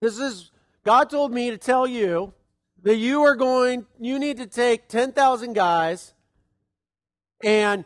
this 0.00 0.18
is, 0.18 0.50
God 0.84 1.10
told 1.10 1.32
me 1.32 1.50
to 1.50 1.58
tell 1.58 1.86
you 1.86 2.32
that 2.82 2.96
you 2.96 3.22
are 3.22 3.36
going, 3.36 3.86
you 3.98 4.18
need 4.18 4.38
to 4.38 4.46
take 4.46 4.88
10,000 4.88 5.52
guys 5.52 6.14
and 7.42 7.84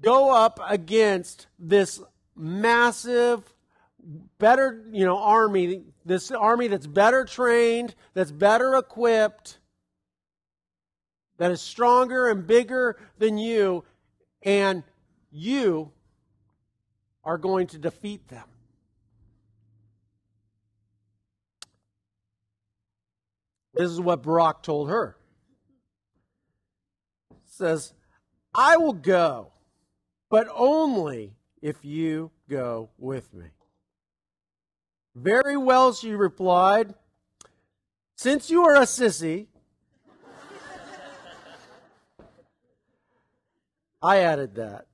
go 0.00 0.30
up 0.30 0.60
against 0.66 1.46
this 1.58 2.00
massive, 2.34 3.42
better, 4.38 4.84
you 4.92 5.04
know, 5.04 5.18
army, 5.18 5.82
this 6.04 6.30
army 6.30 6.68
that's 6.68 6.86
better 6.86 7.24
trained, 7.24 7.94
that's 8.14 8.30
better 8.30 8.74
equipped, 8.74 9.58
that 11.38 11.50
is 11.50 11.60
stronger 11.60 12.28
and 12.28 12.46
bigger 12.46 12.98
than 13.18 13.38
you, 13.38 13.84
and 14.42 14.82
you 15.30 15.92
are 17.24 17.38
going 17.38 17.66
to 17.68 17.78
defeat 17.78 18.28
them. 18.28 18.44
This 23.74 23.90
is 23.90 24.00
what 24.00 24.22
Barak 24.22 24.62
told 24.62 24.88
her. 24.88 25.16
Says, 27.44 27.92
I 28.54 28.78
will 28.78 28.94
go, 28.94 29.52
but 30.30 30.48
only 30.54 31.34
if 31.60 31.84
you 31.84 32.30
go 32.48 32.90
with 32.96 33.34
me. 33.34 33.46
Very 35.14 35.56
well, 35.56 35.92
she 35.92 36.12
replied. 36.12 36.94
Since 38.16 38.50
you 38.50 38.64
are 38.64 38.76
a 38.76 38.86
sissy, 38.86 39.48
I 44.02 44.18
added 44.18 44.54
that. 44.56 44.86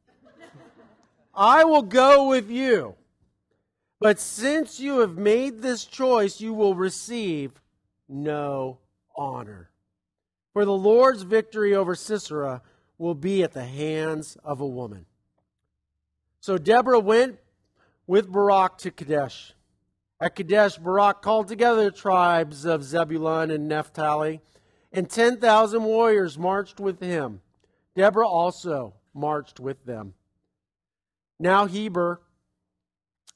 I 1.34 1.64
will 1.64 1.82
go 1.82 2.28
with 2.28 2.50
you. 2.50 2.94
But 4.00 4.18
since 4.18 4.80
you 4.80 4.98
have 4.98 5.16
made 5.16 5.62
this 5.62 5.84
choice, 5.84 6.40
you 6.40 6.52
will 6.52 6.74
receive 6.74 7.60
no 8.08 8.78
honor. 9.16 9.70
For 10.52 10.64
the 10.64 10.72
Lord's 10.72 11.22
victory 11.22 11.74
over 11.74 11.94
Sisera 11.94 12.62
will 12.98 13.14
be 13.14 13.42
at 13.42 13.52
the 13.52 13.64
hands 13.64 14.36
of 14.44 14.60
a 14.60 14.66
woman. 14.66 15.06
So 16.40 16.58
Deborah 16.58 17.00
went 17.00 17.38
with 18.06 18.30
Barak 18.30 18.78
to 18.78 18.90
Kadesh. 18.90 19.54
At 20.20 20.36
Kadesh, 20.36 20.76
Barak 20.76 21.22
called 21.22 21.48
together 21.48 21.84
the 21.84 21.90
tribes 21.90 22.64
of 22.64 22.84
Zebulun 22.84 23.50
and 23.50 23.68
Naphtali, 23.68 24.40
and 24.92 25.08
10,000 25.08 25.84
warriors 25.84 26.36
marched 26.38 26.78
with 26.80 27.00
him. 27.00 27.40
Deborah 27.94 28.28
also 28.28 28.94
marched 29.14 29.60
with 29.60 29.84
them. 29.84 30.14
Now 31.38 31.66
Heber, 31.66 32.20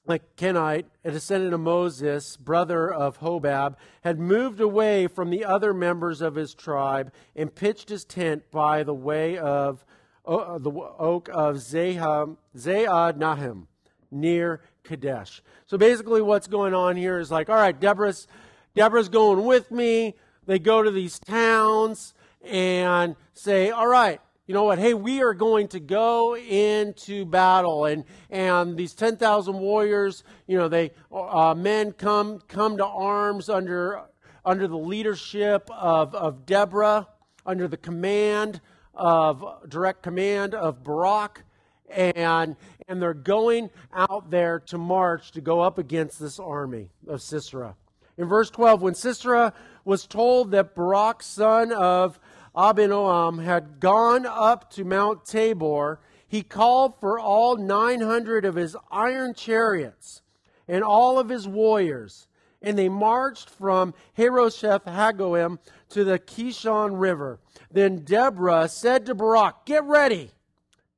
a 0.09 0.19
Kenite, 0.37 0.87
a 1.05 1.11
descendant 1.11 1.53
of 1.53 1.61
Moses, 1.61 2.37
brother 2.37 2.93
of 2.93 3.19
Hobab, 3.19 3.75
had 4.03 4.19
moved 4.19 4.61
away 4.61 5.07
from 5.09 5.31
the 5.31 5.45
other 5.45 5.75
members 5.75 6.21
of 6.21 6.37
his 6.37 6.55
tribe 6.55 7.13
and 7.35 7.55
pitched 7.55 7.89
his 7.89 8.05
tent 8.05 8.51
by 8.51 8.83
the 8.83 8.95
way 8.95 9.37
of 9.37 9.85
uh, 10.25 10.59
the 10.59 10.71
oak 10.71 11.29
of 11.33 11.59
Zaham, 11.59 12.39
Nahim 12.55 13.67
near 14.11 14.61
Kadesh. 14.85 15.43
So 15.67 15.77
basically, 15.77 16.23
what's 16.23 16.47
going 16.47 16.75
on 16.75 16.97
here 16.97 17.19
is 17.19 17.31
like, 17.31 17.49
all 17.49 17.57
right, 17.57 17.79
Deborah's, 17.79 18.29
Deborah's 18.75 19.09
going 19.09 19.45
with 19.45 19.71
me. 19.71 20.15
They 20.47 20.59
go 20.59 20.83
to 20.83 20.91
these 20.91 21.19
towns 21.19 22.15
and 22.45 23.17
say, 23.35 23.71
all 23.71 23.89
right, 23.89 24.21
you 24.47 24.55
know 24.55 24.63
what? 24.63 24.79
Hey, 24.79 24.95
we 24.95 25.23
are 25.23 25.35
going 25.35 25.67
to 25.69 25.81
go 25.81 26.37
into 26.37 27.25
battle, 27.25 27.85
and 27.85 28.05
and 28.31 28.77
these 28.77 28.95
ten 28.95 29.17
thousand 29.17 29.59
warriors, 29.59 30.23
you 30.47 30.57
know, 30.57 30.69
they 30.69 30.93
uh, 31.13 31.55
men 31.57 31.91
come 31.93 32.41
come 32.47 32.77
to 32.77 32.87
arms 32.87 33.49
under 33.49 34.03
under 34.45 34.69
the 34.69 34.79
leadership 34.79 35.69
of 35.73 36.15
of 36.15 36.47
Deborah, 36.47 37.09
under 37.45 37.67
the 37.67 37.77
command 37.77 38.61
of 38.95 39.45
direct 39.69 40.05
command 40.05 40.55
of 40.55 40.85
Barak, 40.85 41.43
and 41.91 42.55
and 42.87 43.03
they're 43.03 43.15
going 43.15 43.69
out 43.93 44.31
there 44.31 44.61
to 44.61 44.79
march 44.79 45.33
to 45.33 45.41
go 45.41 45.61
up 45.61 45.77
against 45.77 46.21
this 46.21 46.39
army 46.39 46.91
of 47.09 47.21
Sisera. 47.21 47.75
In 48.17 48.27
verse 48.27 48.49
twelve, 48.51 48.81
when 48.81 48.95
Sisera 48.95 49.53
was 49.85 50.07
told 50.07 50.53
that 50.53 50.77
Barak, 50.77 51.21
son 51.23 51.73
of 51.73 52.21
Abinoam 52.57 53.45
had 53.45 53.81
gone 53.81 54.25
up 54.25 54.71
to 54.73 54.85
Mount 54.85 55.27
Tabor, 55.27 56.01
he 56.27 56.43
called 56.43 56.99
for 56.99 57.19
all 57.19 57.57
900 57.57 58.45
of 58.45 58.55
his 58.55 58.77
iron 58.91 59.35
chariots 59.35 60.23
and 60.67 60.83
all 60.83 61.19
of 61.19 61.29
his 61.29 61.47
warriors, 61.47 62.27
and 62.63 62.79
they 62.79 62.89
marched 62.89 63.51
from 63.51 63.95
Harosheth 64.15 64.85
Hagoim 64.87 65.59
to 65.91 66.03
the 66.03 66.19
Kishon 66.19 66.99
River. 66.99 67.39
Then 67.71 68.05
Deborah 68.05 68.69
said 68.69 69.07
to 69.07 69.15
Barak, 69.15 69.67
Get 69.67 69.85
ready. 69.85 70.31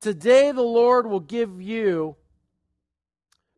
Today 0.00 0.52
the 0.52 0.62
Lord 0.62 1.06
will 1.06 1.20
give 1.20 1.60
you 1.60 2.16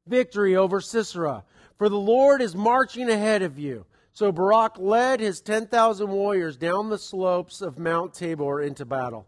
victory 0.07 0.57
over 0.57 0.81
Sisera, 0.81 1.45
for 1.77 1.89
the 1.89 1.99
Lord 1.99 2.41
is 2.41 2.57
marching 2.57 3.11
ahead 3.11 3.43
of 3.43 3.59
you. 3.59 3.85
So 4.13 4.33
Barak 4.33 4.79
led 4.79 5.21
his 5.21 5.41
10,000 5.41 6.09
warriors 6.09 6.57
down 6.57 6.91
the 6.91 6.99
slopes 6.99 7.61
of 7.61 7.79
Mount 7.79 8.13
Tabor 8.13 8.61
into 8.61 8.85
battle. 8.85 9.27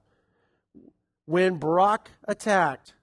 When 1.24 1.58
Barak 1.58 2.10
attacked, 2.24 2.94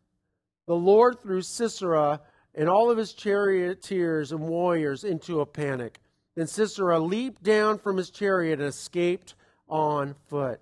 the 0.68 0.76
Lord 0.76 1.20
threw 1.20 1.42
Sisera 1.42 2.22
and 2.54 2.70
all 2.70 2.92
of 2.92 2.98
his 2.98 3.13
charioteers 3.13 4.32
and 4.32 4.42
warriors 4.42 5.04
into 5.04 5.39
a 5.39 5.46
panic. 5.46 6.00
Then 6.36 6.48
Sisera 6.48 7.00
leaped 7.00 7.42
down 7.44 7.80
from 7.80 7.98
his 7.98 8.10
chariot 8.10 8.60
and 8.60 8.70
escaped 8.70 9.36
on 9.68 10.15
foot. 10.28 10.60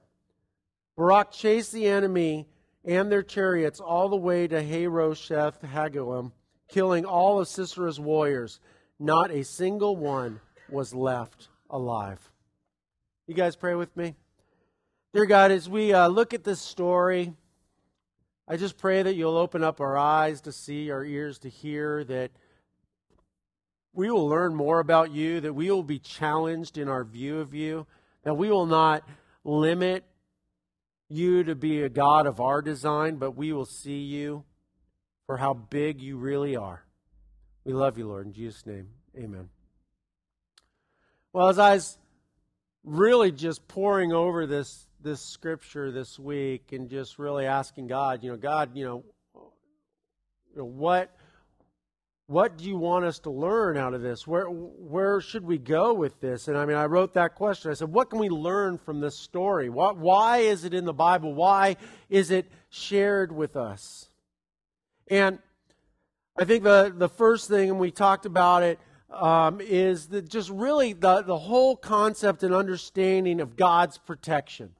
Barak 0.95 1.31
chased 1.31 1.71
the 1.71 1.87
enemy 1.87 2.47
and 2.85 3.11
their 3.11 3.23
chariots 3.23 3.79
all 3.79 4.07
the 4.07 4.15
way 4.15 4.47
to 4.47 4.63
Harosheth 4.63 5.61
Hagoim, 5.61 6.31
killing 6.69 7.05
all 7.05 7.39
of 7.39 7.47
Sisera's 7.47 7.99
warriors. 7.99 8.59
Not 8.99 9.29
a 9.29 9.43
single 9.43 9.95
one 9.95 10.39
was 10.69 10.93
left 10.93 11.47
alive. 11.69 12.31
You 13.27 13.33
guys 13.33 13.55
pray 13.55 13.75
with 13.75 13.95
me? 13.95 14.15
Dear 15.13 15.25
God, 15.25 15.51
as 15.51 15.69
we 15.69 15.93
uh, 15.93 16.07
look 16.07 16.33
at 16.33 16.43
this 16.43 16.61
story, 16.61 17.33
I 18.47 18.55
just 18.55 18.77
pray 18.77 19.03
that 19.03 19.15
you'll 19.15 19.37
open 19.37 19.63
up 19.63 19.81
our 19.81 19.97
eyes 19.97 20.41
to 20.41 20.51
see, 20.51 20.91
our 20.91 21.03
ears 21.03 21.39
to 21.39 21.49
hear, 21.49 22.03
that 22.05 22.31
we 23.93 24.09
will 24.11 24.27
learn 24.27 24.55
more 24.55 24.79
about 24.79 25.11
you, 25.11 25.41
that 25.41 25.53
we 25.53 25.71
will 25.71 25.83
be 25.83 25.99
challenged 25.99 26.77
in 26.77 26.87
our 26.87 27.03
view 27.03 27.39
of 27.39 27.53
you, 27.53 27.87
that 28.23 28.35
we 28.35 28.49
will 28.49 28.65
not 28.65 29.03
limit 29.43 30.05
you 31.09 31.43
to 31.43 31.55
be 31.55 31.81
a 31.81 31.89
God 31.89 32.27
of 32.27 32.39
our 32.39 32.61
design, 32.61 33.15
but 33.15 33.31
we 33.31 33.51
will 33.51 33.65
see 33.65 33.99
you 33.99 34.43
for 35.25 35.37
how 35.37 35.53
big 35.53 36.01
you 36.01 36.17
really 36.17 36.55
are. 36.55 36.83
We 37.65 37.73
love 37.73 37.97
you, 37.97 38.07
Lord. 38.07 38.27
In 38.27 38.33
Jesus' 38.33 38.65
name, 38.65 38.89
amen. 39.17 39.49
Well, 41.37 41.49
as 41.49 41.59
I 41.59 41.75
was 41.75 41.99
really 42.83 43.31
just 43.31 43.67
poring 43.67 44.11
over 44.11 44.47
this 44.47 44.87
this 45.03 45.21
scripture 45.21 45.91
this 45.91 46.17
week 46.17 46.71
and 46.71 46.89
just 46.89 47.19
really 47.19 47.45
asking 47.45 47.85
God, 47.85 48.23
you 48.23 48.31
know, 48.31 48.37
God, 48.37 48.71
you 48.73 48.83
know, 48.83 49.03
you 49.35 50.57
know 50.57 50.65
what 50.65 51.15
what 52.25 52.57
do 52.57 52.63
you 52.63 52.75
want 52.75 53.05
us 53.05 53.19
to 53.19 53.29
learn 53.29 53.77
out 53.77 53.93
of 53.93 54.01
this? 54.01 54.25
Where 54.25 54.47
where 54.47 55.21
should 55.21 55.45
we 55.45 55.59
go 55.59 55.93
with 55.93 56.19
this? 56.19 56.47
And 56.47 56.57
I 56.57 56.65
mean, 56.65 56.75
I 56.75 56.85
wrote 56.85 57.13
that 57.13 57.35
question. 57.35 57.69
I 57.69 57.75
said, 57.75 57.89
what 57.89 58.09
can 58.09 58.17
we 58.17 58.29
learn 58.29 58.79
from 58.79 58.99
this 58.99 59.15
story? 59.15 59.69
What, 59.69 59.95
why 59.95 60.39
is 60.39 60.63
it 60.63 60.73
in 60.73 60.85
the 60.85 60.91
Bible? 60.91 61.35
Why 61.35 61.75
is 62.09 62.31
it 62.31 62.51
shared 62.71 63.31
with 63.31 63.55
us? 63.55 64.09
And 65.07 65.37
I 66.35 66.45
think 66.45 66.63
the 66.63 66.91
the 66.97 67.09
first 67.09 67.47
thing, 67.47 67.69
and 67.69 67.79
we 67.79 67.91
talked 67.91 68.25
about 68.25 68.63
it 68.63 68.79
um, 69.09 69.61
is 69.61 70.07
the, 70.07 70.21
just 70.21 70.49
really 70.49 70.93
the, 70.93 71.21
the 71.21 71.37
whole 71.37 71.75
concept 71.75 72.43
and 72.43 72.53
understanding 72.53 73.39
of 73.41 73.55
God's 73.55 73.97
protection. 73.97 74.71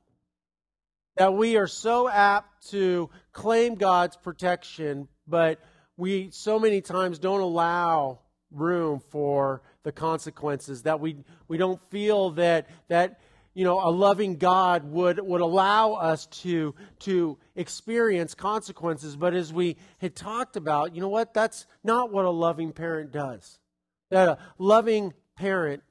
That 1.16 1.34
we 1.34 1.58
are 1.58 1.68
so 1.68 2.10
apt 2.10 2.70
to 2.70 3.10
claim 3.32 3.76
God's 3.76 4.18
protection, 4.18 5.08
but 5.28 5.60
we 5.96 6.30
so 6.32 6.60
many 6.60 6.82
times 6.82 7.18
don't 7.18 7.42
allow 7.42 8.20
room 8.52 9.00
for 9.10 9.64
the 9.84 9.92
consequences. 9.92 10.84
That 10.84 11.00
we, 11.00 11.18
we 11.48 11.58
don't 11.58 11.82
feel 11.90 12.32
that, 12.32 12.70
that 12.88 13.20
you 13.56 13.64
know, 13.64 13.80
a 13.80 13.90
loving 13.90 14.36
God 14.36 14.84
would, 14.84 15.20
would 15.20 15.42
allow 15.42 15.94
us 15.94 16.28
to, 16.28 16.76
to 17.00 17.40
experience 17.56 18.36
consequences. 18.36 19.16
But 19.16 19.34
as 19.34 19.52
we 19.52 19.78
had 19.98 20.16
talked 20.16 20.56
about, 20.56 20.94
you 20.94 21.02
know 21.02 21.10
what? 21.10 21.34
That's 21.34 21.66
not 21.84 22.12
what 22.12 22.26
a 22.26 22.30
loving 22.30 22.72
parent 22.74 23.12
does 23.12 23.58
that 24.10 24.30
a 24.30 24.38
loving 24.58 25.14
parent 25.36 25.84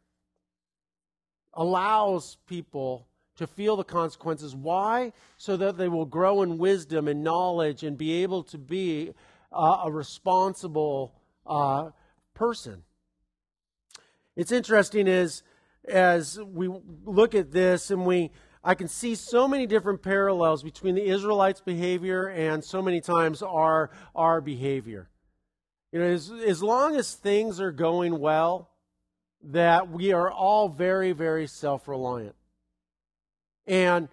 allows 1.55 2.37
people 2.46 3.07
to 3.37 3.46
feel 3.46 3.76
the 3.76 3.85
consequences. 3.85 4.55
Why? 4.55 5.12
So 5.37 5.57
that 5.57 5.76
they 5.76 5.88
will 5.88 6.07
grow 6.07 6.42
in 6.42 6.59
wisdom 6.59 7.09
and 7.09 7.22
knowledge 7.22 7.83
and 7.83 7.96
be 7.96 8.22
able 8.22 8.42
to 8.44 8.59
be 8.59 9.12
uh, 9.52 9.83
a 9.85 9.90
responsible 9.90 11.14
uh, 11.46 11.90
person. 12.35 12.83
It's 14.37 14.52
interesting 14.52 15.07
is 15.07 15.42
as 15.88 16.38
we 16.40 16.68
look 17.05 17.35
at 17.35 17.52
this 17.52 17.90
and 17.90 18.05
we 18.05 18.31
I 18.62 18.74
can 18.74 18.88
see 18.88 19.14
so 19.14 19.46
many 19.46 19.64
different 19.66 20.02
parallels 20.02 20.64
between 20.64 20.96
the 20.96 21.05
Israelites' 21.05 21.61
behavior 21.61 22.26
and 22.26 22.64
so 22.64 22.83
many 22.83 23.00
times 23.00 23.40
our 23.40 23.90
our 24.14 24.40
behavior. 24.40 25.09
You 25.92 26.01
know, 26.01 26.07
as, 26.07 26.31
as 26.31 26.62
long 26.62 26.96
as 26.96 27.14
things 27.14 27.61
are 27.61 27.72
going 27.72 28.18
well, 28.18 28.70
that 29.42 29.90
we 29.90 30.12
are 30.12 30.31
all 30.31 30.68
very, 30.68 31.12
very 31.12 31.46
self 31.46 31.88
reliant. 31.88 32.35
And 33.66 34.09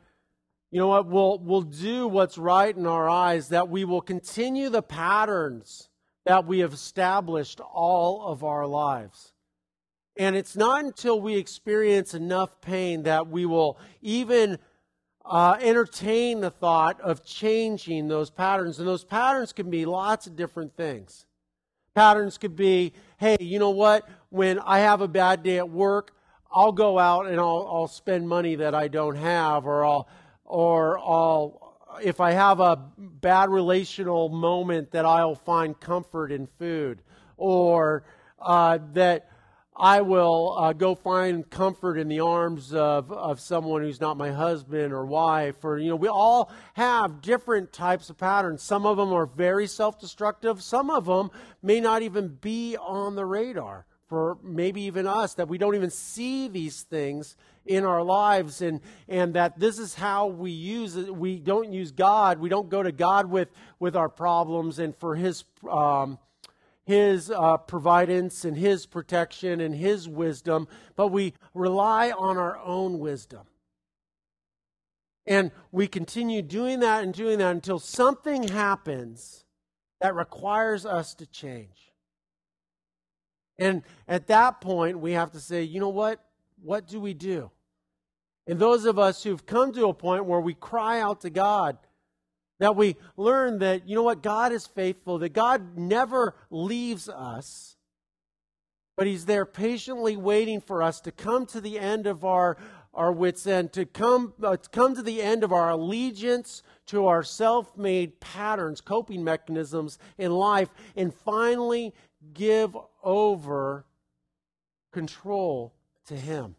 you 0.71 0.79
know 0.79 0.87
what? 0.87 1.07
We'll, 1.07 1.39
we'll 1.39 1.61
do 1.61 2.07
what's 2.07 2.37
right 2.37 2.75
in 2.75 2.87
our 2.87 3.07
eyes, 3.09 3.49
that 3.49 3.69
we 3.69 3.85
will 3.85 4.01
continue 4.01 4.69
the 4.69 4.81
patterns 4.81 5.89
that 6.25 6.45
we 6.45 6.59
have 6.59 6.73
established 6.73 7.59
all 7.59 8.25
of 8.25 8.43
our 8.43 8.65
lives. 8.65 9.33
And 10.15 10.35
it's 10.35 10.55
not 10.55 10.83
until 10.83 11.19
we 11.19 11.35
experience 11.35 12.13
enough 12.13 12.61
pain 12.61 13.03
that 13.03 13.27
we 13.27 13.45
will 13.45 13.77
even 14.01 14.59
uh, 15.25 15.57
entertain 15.59 16.41
the 16.41 16.51
thought 16.51 16.99
of 17.01 17.23
changing 17.23 18.07
those 18.07 18.29
patterns. 18.29 18.79
And 18.79 18.87
those 18.87 19.03
patterns 19.03 19.53
can 19.53 19.69
be 19.69 19.85
lots 19.85 20.27
of 20.27 20.35
different 20.35 20.75
things. 20.75 21.25
Patterns 21.95 22.39
could 22.39 22.55
be, 22.55 22.91
hey, 23.17 23.37
you 23.39 23.59
know 23.59 23.69
what? 23.69 24.09
When 24.29 24.57
I 24.59 24.79
have 24.79 25.01
a 25.01 25.07
bad 25.07 25.43
day 25.43 25.57
at 25.57 25.69
work, 25.69 26.11
I'll 26.51 26.71
go 26.71 26.97
out 26.97 27.27
and 27.27 27.39
I'll, 27.39 27.69
I'll 27.71 27.87
spend 27.87 28.27
money 28.27 28.55
that 28.55 28.73
I 28.73 28.87
don't 28.87 29.15
have, 29.15 29.67
or 29.67 29.85
I'll, 29.85 30.07
or 30.43 30.97
I'll, 30.97 31.77
if 32.03 32.19
I 32.19 32.31
have 32.31 32.59
a 32.59 32.77
bad 32.97 33.51
relational 33.51 34.29
moment, 34.29 34.89
that 34.91 35.05
I'll 35.05 35.35
find 35.35 35.79
comfort 35.79 36.31
in 36.31 36.47
food, 36.57 37.03
or 37.37 38.03
uh, 38.39 38.79
that 38.93 39.29
I 39.75 40.01
will 40.01 40.55
uh, 40.57 40.73
go 40.73 40.93
find 40.93 41.49
comfort 41.49 41.97
in 41.97 42.07
the 42.07 42.19
arms 42.19 42.73
of, 42.73 43.11
of 43.11 43.39
someone 43.39 43.81
who's 43.81 43.99
not 43.99 44.17
my 44.17 44.31
husband 44.31 44.93
or 44.93 45.05
wife. 45.05 45.63
Or, 45.63 45.79
you 45.79 45.89
know, 45.89 45.95
we 45.95 46.07
all 46.07 46.51
have 46.73 47.21
different 47.21 47.73
types 47.73 48.09
of 48.09 48.17
patterns. 48.17 48.61
Some 48.61 48.85
of 48.85 48.97
them 48.97 49.11
are 49.11 49.25
very 49.25 49.65
self 49.65 49.99
destructive, 49.99 50.61
some 50.61 50.89
of 50.89 51.05
them 51.05 51.31
may 51.61 51.79
not 51.79 52.03
even 52.03 52.27
be 52.27 52.77
on 52.77 53.15
the 53.15 53.25
radar 53.25 53.85
for 54.07 54.37
maybe 54.43 54.81
even 54.83 55.07
us, 55.07 55.33
that 55.35 55.47
we 55.47 55.57
don't 55.57 55.73
even 55.73 55.89
see 55.89 56.47
these 56.47 56.83
things 56.83 57.35
in 57.65 57.83
our 57.83 58.03
lives 58.03 58.61
and, 58.61 58.79
and 59.07 59.33
that 59.33 59.57
this 59.57 59.79
is 59.79 59.95
how 59.95 60.27
we 60.27 60.51
use 60.51 60.95
it. 60.95 61.15
We 61.15 61.39
don't 61.39 61.71
use 61.71 61.91
God. 61.91 62.37
We 62.37 62.49
don't 62.49 62.69
go 62.69 62.83
to 62.83 62.91
God 62.91 63.31
with, 63.31 63.47
with 63.79 63.95
our 63.95 64.09
problems 64.09 64.77
and 64.77 64.95
for 64.95 65.15
His. 65.15 65.45
Um, 65.67 66.19
his 66.85 67.31
uh, 67.31 67.57
providence 67.57 68.43
and 68.43 68.57
His 68.57 68.85
protection 68.85 69.61
and 69.61 69.73
His 69.73 70.07
wisdom, 70.09 70.67
but 70.95 71.07
we 71.07 71.33
rely 71.53 72.11
on 72.11 72.37
our 72.37 72.57
own 72.59 72.99
wisdom. 72.99 73.43
And 75.25 75.51
we 75.71 75.87
continue 75.87 76.41
doing 76.41 76.81
that 76.81 77.03
and 77.03 77.13
doing 77.13 77.39
that 77.39 77.51
until 77.51 77.79
something 77.79 78.49
happens 78.49 79.45
that 80.01 80.13
requires 80.15 80.85
us 80.85 81.13
to 81.15 81.25
change. 81.25 81.93
And 83.57 83.83
at 84.05 84.27
that 84.27 84.59
point, 84.59 84.99
we 84.99 85.13
have 85.13 85.31
to 85.31 85.39
say, 85.39 85.63
you 85.63 85.79
know 85.79 85.89
what? 85.89 86.21
What 86.61 86.87
do 86.87 86.99
we 86.99 87.13
do? 87.13 87.51
And 88.45 88.59
those 88.59 88.83
of 88.83 88.99
us 88.99 89.23
who've 89.23 89.45
come 89.45 89.71
to 89.73 89.87
a 89.87 89.93
point 89.93 90.25
where 90.25 90.41
we 90.41 90.53
cry 90.53 90.99
out 90.99 91.21
to 91.21 91.29
God, 91.29 91.77
that 92.59 92.75
we 92.75 92.95
learn 93.17 93.59
that, 93.59 93.87
you 93.87 93.95
know 93.95 94.03
what, 94.03 94.23
God 94.23 94.51
is 94.51 94.67
faithful, 94.67 95.19
that 95.19 95.33
God 95.33 95.77
never 95.77 96.35
leaves 96.49 97.09
us, 97.09 97.75
but 98.95 99.07
He's 99.07 99.25
there 99.25 99.45
patiently 99.45 100.15
waiting 100.15 100.61
for 100.61 100.83
us 100.83 101.01
to 101.01 101.11
come 101.11 101.45
to 101.47 101.59
the 101.59 101.79
end 101.79 102.05
of 102.07 102.23
our, 102.23 102.57
our 102.93 103.11
wits' 103.11 103.47
end, 103.47 103.73
to 103.73 103.85
come, 103.85 104.33
uh, 104.43 104.57
to 104.57 104.69
come 104.69 104.95
to 104.95 105.01
the 105.01 105.21
end 105.21 105.43
of 105.43 105.51
our 105.51 105.71
allegiance 105.71 106.63
to 106.87 107.07
our 107.07 107.23
self 107.23 107.75
made 107.77 108.19
patterns, 108.19 108.81
coping 108.81 109.23
mechanisms 109.23 109.97
in 110.17 110.31
life, 110.31 110.69
and 110.95 111.13
finally 111.13 111.93
give 112.33 112.77
over 113.03 113.85
control 114.91 115.73
to 116.07 116.15
Him. 116.15 116.55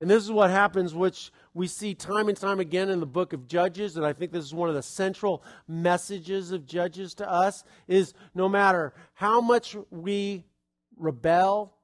And 0.00 0.08
this 0.08 0.22
is 0.22 0.30
what 0.30 0.50
happens, 0.50 0.94
which 0.94 1.30
we 1.52 1.66
see 1.66 1.94
time 1.94 2.28
and 2.28 2.36
time 2.36 2.60
again 2.60 2.88
in 2.88 3.00
the 3.00 3.06
book 3.06 3.32
of 3.32 3.48
Judges, 3.48 3.96
and 3.96 4.06
I 4.06 4.12
think 4.12 4.32
this 4.32 4.44
is 4.44 4.54
one 4.54 4.68
of 4.68 4.74
the 4.74 4.82
central 4.82 5.42
messages 5.66 6.52
of 6.52 6.66
Judges 6.66 7.14
to 7.14 7.30
us, 7.30 7.64
is 7.88 8.14
no 8.34 8.48
matter 8.48 8.92
how 9.14 9.40
much 9.40 9.76
we 9.90 10.44
rebel, 10.96 11.74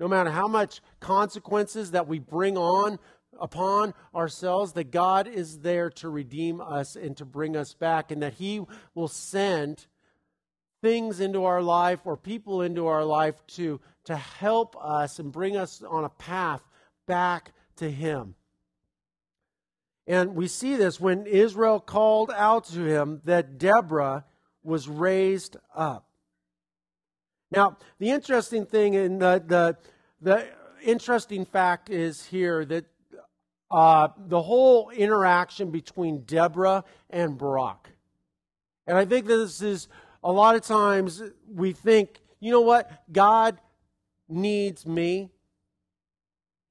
no 0.00 0.08
matter 0.08 0.30
how 0.30 0.48
much 0.48 0.80
consequences 1.00 1.92
that 1.92 2.08
we 2.08 2.18
bring 2.18 2.58
on 2.58 2.98
upon 3.40 3.94
ourselves, 4.14 4.72
that 4.72 4.90
God 4.90 5.28
is 5.28 5.60
there 5.60 5.90
to 5.90 6.08
redeem 6.08 6.60
us 6.60 6.96
and 6.96 7.16
to 7.16 7.24
bring 7.24 7.56
us 7.56 7.74
back, 7.74 8.10
and 8.10 8.22
that 8.22 8.34
He 8.34 8.62
will 8.94 9.08
send 9.08 9.86
things 10.82 11.20
into 11.20 11.44
our 11.44 11.62
life 11.62 12.00
or 12.04 12.16
people 12.16 12.62
into 12.62 12.86
our 12.86 13.04
life 13.04 13.34
to, 13.46 13.80
to 14.04 14.16
help 14.16 14.76
us 14.80 15.18
and 15.18 15.32
bring 15.32 15.56
us 15.56 15.82
on 15.82 16.04
a 16.04 16.08
path 16.08 16.62
back 17.06 17.52
to 17.76 17.90
him. 17.90 18.34
And 20.06 20.34
we 20.34 20.46
see 20.46 20.76
this 20.76 21.00
when 21.00 21.26
Israel 21.26 21.80
called 21.80 22.30
out 22.34 22.66
to 22.66 22.84
him 22.84 23.20
that 23.24 23.58
Deborah 23.58 24.24
was 24.62 24.88
raised 24.88 25.56
up. 25.74 26.06
Now, 27.50 27.76
the 27.98 28.10
interesting 28.10 28.66
thing 28.66 28.96
and 28.96 29.20
the, 29.20 29.42
the, 29.46 29.76
the 30.20 30.46
interesting 30.84 31.44
fact 31.44 31.90
is 31.90 32.24
here 32.26 32.64
that 32.64 32.84
uh, 33.70 34.08
the 34.16 34.42
whole 34.42 34.90
interaction 34.90 35.70
between 35.70 36.22
Deborah 36.22 36.84
and 37.10 37.36
Barak. 37.36 37.90
And 38.86 38.96
I 38.96 39.04
think 39.04 39.26
this 39.26 39.60
is 39.60 39.88
a 40.22 40.30
lot 40.30 40.54
of 40.54 40.62
times 40.62 41.22
we 41.52 41.72
think, 41.72 42.20
you 42.38 42.52
know 42.52 42.60
what? 42.60 42.90
God 43.12 43.58
needs 44.28 44.86
me 44.86 45.30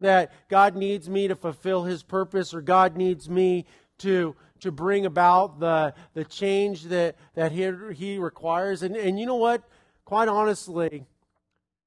that 0.02 0.32
God 0.50 0.76
needs 0.76 1.10
me 1.10 1.28
to 1.28 1.36
fulfill 1.36 1.84
his 1.84 2.04
purpose 2.04 2.54
or 2.54 2.62
God 2.62 2.96
needs 2.98 3.30
me 3.30 3.66
to 4.00 4.36
to 4.60 4.72
bring 4.72 5.06
about 5.06 5.60
the 5.60 5.94
the 6.14 6.26
change 6.26 6.84
that 6.84 7.16
that 7.36 7.52
he, 7.52 7.72
he 7.94 8.18
requires. 8.18 8.84
And 8.84 8.96
and 8.96 9.20
you 9.20 9.26
know 9.26 9.36
what? 9.36 9.64
Quite 10.04 10.28
honestly 10.28 11.06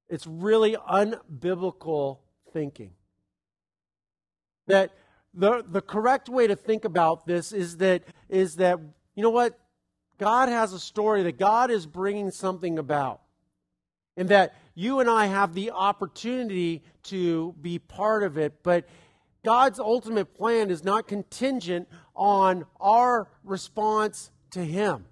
it's 0.09 0.25
really 0.25 0.75
unbiblical 0.75 2.17
thinking. 2.51 2.91
That 4.67 4.91
the 5.33 5.63
the 5.67 5.81
correct 5.81 6.29
way 6.29 6.47
to 6.47 6.55
think 6.55 6.83
about 6.83 7.25
this 7.25 7.51
is 7.51 7.77
that 7.77 8.03
is 8.27 8.55
that 8.55 8.79
you 9.15 9.23
know 9.23 9.29
what? 9.29 9.57
God 10.17 10.49
has 10.49 10.73
a 10.73 10.79
story 10.79 11.23
that 11.23 11.37
God 11.37 11.71
is 11.71 11.85
bringing 11.85 12.31
something 12.31 12.77
about. 12.77 13.21
And 14.17 14.29
that 14.29 14.53
you 14.79 15.01
and 15.01 15.09
I 15.09 15.25
have 15.25 15.53
the 15.55 15.71
opportunity 15.71 16.81
to 17.03 17.53
be 17.61 17.79
part 17.79 18.23
of 18.23 18.37
it, 18.37 18.63
but 18.63 18.87
God's 19.43 19.77
ultimate 19.77 20.33
plan 20.33 20.69
is 20.69 20.85
not 20.85 21.05
contingent 21.05 21.89
on 22.15 22.65
our 22.79 23.27
response 23.43 24.31
to 24.51 24.63
Him. 24.63 25.03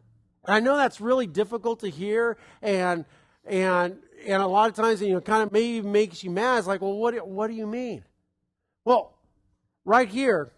And 0.45 0.55
I 0.55 0.61
know 0.61 0.77
that's 0.77 1.01
really 1.01 1.27
difficult 1.27 1.81
to 1.81 1.89
hear, 1.89 2.37
and 2.61 3.03
and 3.43 3.97
and 4.25 4.41
a 4.41 4.47
lot 4.47 4.69
of 4.69 4.75
times, 4.77 5.01
you 5.01 5.11
know, 5.11 5.19
kind 5.19 5.43
of 5.43 5.51
maybe 5.51 5.85
makes 5.85 6.23
you 6.23 6.31
mad. 6.31 6.59
It's 6.59 6.67
like, 6.67 6.79
well, 6.79 6.97
what 6.97 7.27
what 7.27 7.47
do 7.47 7.53
you 7.53 7.67
mean? 7.67 8.05
Well, 8.85 9.17
right 9.83 10.07
here, 10.07 10.53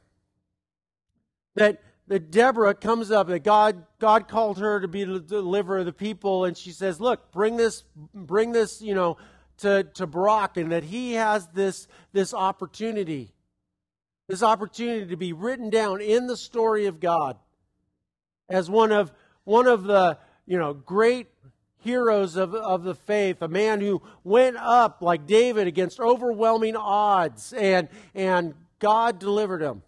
that 1.56 1.82
that 2.10 2.32
Deborah 2.32 2.74
comes 2.74 3.12
up, 3.12 3.28
that 3.28 3.44
God, 3.44 3.86
God 4.00 4.28
called 4.28 4.58
her 4.58 4.82
to 4.82 4.88
be 4.88 5.04
the 5.04 5.20
deliverer 5.20 5.80
of 5.80 5.86
the 5.86 5.94
people, 5.94 6.46
and 6.46 6.58
she 6.58 6.72
says, 6.72 7.00
Look, 7.00 7.32
bring 7.32 7.56
this, 7.56 7.84
bring 8.14 8.52
this, 8.52 8.82
you 8.82 8.96
know, 8.96 9.18
to, 9.60 9.84
to 9.94 10.08
Barak, 10.08 10.58
and 10.58 10.72
that 10.72 10.84
he 10.84 11.14
has 11.14 11.48
this, 11.54 11.88
this 12.12 12.34
opportunity, 12.34 13.32
this 14.28 14.42
opportunity 14.42 15.06
to 15.06 15.18
be 15.18 15.34
written 15.34 15.70
down 15.70 16.02
in 16.02 16.26
the 16.26 16.36
story 16.36 16.88
of 16.88 17.00
God 17.00 17.38
as 18.50 18.70
one 18.70 18.92
of 18.92 19.12
one 19.44 19.68
of 19.68 19.84
the 19.84 20.18
you 20.48 20.58
know 20.58 20.74
great 20.74 21.28
heroes 21.82 22.36
of, 22.36 22.54
of 22.54 22.84
the 22.84 22.96
faith, 22.96 23.42
a 23.42 23.48
man 23.48 23.80
who 23.80 24.02
went 24.24 24.58
up 24.58 25.02
like 25.02 25.26
David 25.26 25.68
against 25.68 26.00
overwhelming 26.00 26.76
odds, 26.76 27.54
and 27.54 27.88
and 28.16 28.56
God 28.80 29.20
delivered 29.20 29.62
him. 29.62 29.84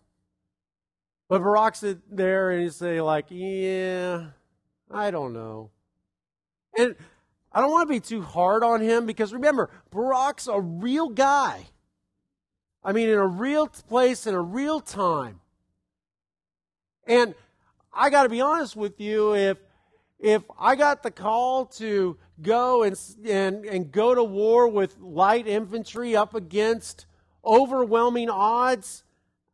But 1.31 1.43
Barak 1.43 1.75
sit 1.75 1.99
there 2.13 2.51
and 2.51 2.61
he'd 2.61 2.73
say, 2.73 2.99
like, 2.99 3.27
yeah, 3.29 4.31
I 4.93 5.11
don't 5.11 5.31
know. 5.31 5.69
And 6.77 6.93
I 7.53 7.61
don't 7.61 7.71
want 7.71 7.87
to 7.87 7.93
be 7.93 8.01
too 8.01 8.21
hard 8.21 8.65
on 8.65 8.81
him 8.81 9.05
because 9.05 9.31
remember, 9.31 9.69
Barak's 9.91 10.49
a 10.49 10.59
real 10.59 11.07
guy. 11.07 11.67
I 12.83 12.91
mean, 12.91 13.07
in 13.07 13.17
a 13.17 13.25
real 13.25 13.67
place, 13.67 14.27
in 14.27 14.35
a 14.35 14.41
real 14.41 14.81
time. 14.81 15.39
And 17.07 17.33
I 17.93 18.09
got 18.09 18.23
to 18.23 18.29
be 18.29 18.41
honest 18.41 18.75
with 18.75 18.99
you, 18.99 19.33
if 19.33 19.57
if 20.19 20.43
I 20.59 20.75
got 20.75 21.01
the 21.01 21.11
call 21.11 21.65
to 21.77 22.17
go 22.41 22.83
and, 22.83 22.99
and, 23.25 23.63
and 23.63 23.89
go 23.89 24.13
to 24.13 24.23
war 24.23 24.67
with 24.67 24.99
light 24.99 25.47
infantry 25.47 26.13
up 26.13 26.35
against 26.35 27.05
overwhelming 27.45 28.29
odds 28.29 29.05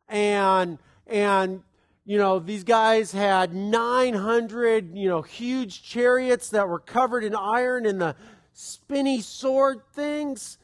and 0.08 0.80
and 1.06 1.62
you 2.08 2.16
know, 2.16 2.38
these 2.38 2.64
guys 2.64 3.12
had 3.12 3.54
900, 3.54 4.96
you 4.96 5.10
know, 5.10 5.20
huge 5.20 5.82
chariots 5.82 6.48
that 6.48 6.66
were 6.66 6.78
covered 6.78 7.22
in 7.22 7.34
iron 7.34 7.84
and 7.84 8.00
the 8.00 8.16
spinny 8.54 9.20
sword 9.20 9.82
things. 9.92 10.56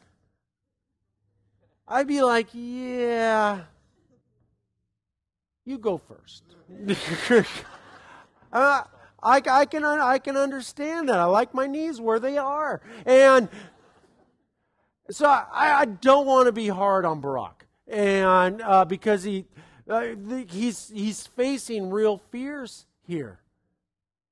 I'd 1.86 2.08
be 2.08 2.22
like, 2.22 2.46
yeah, 2.54 3.64
you 5.66 5.76
go 5.76 5.98
first. 5.98 6.44
uh, 8.50 8.84
I, 9.22 9.42
I, 9.46 9.66
can, 9.66 9.84
I 9.84 10.18
can 10.20 10.38
understand 10.38 11.10
that. 11.10 11.18
I 11.18 11.24
like 11.24 11.52
my 11.52 11.66
knees 11.66 12.00
where 12.00 12.18
they 12.18 12.38
are. 12.38 12.80
And, 13.04 13.50
So 15.10 15.26
I, 15.26 15.44
I 15.52 15.84
don't 15.84 16.24
want 16.24 16.46
to 16.46 16.52
be 16.52 16.68
hard 16.68 17.04
on 17.04 17.20
Barak 17.20 17.66
and 17.86 18.62
uh, 18.62 18.84
because 18.84 19.24
he 19.24 19.44
uh, 19.88 20.06
he's 20.48 20.88
he's 20.88 21.26
facing 21.26 21.90
real 21.90 22.18
fears 22.30 22.86
here. 23.06 23.40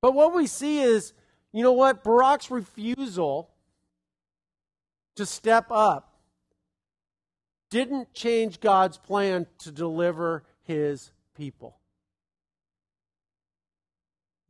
But 0.01 0.15
what 0.15 0.35
we 0.35 0.47
see 0.47 0.81
is, 0.81 1.13
you 1.53 1.63
know 1.63 1.73
what, 1.73 2.03
Barak's 2.03 2.51
refusal 2.51 3.51
to 5.17 5.27
step 5.27 5.67
up 5.71 6.13
didn't 7.71 8.13
change 8.13 8.61
God's 8.61 8.99
plan 8.99 9.47
to 9.59 9.71
deliver 9.71 10.45
His 10.65 11.11
people. 11.37 11.79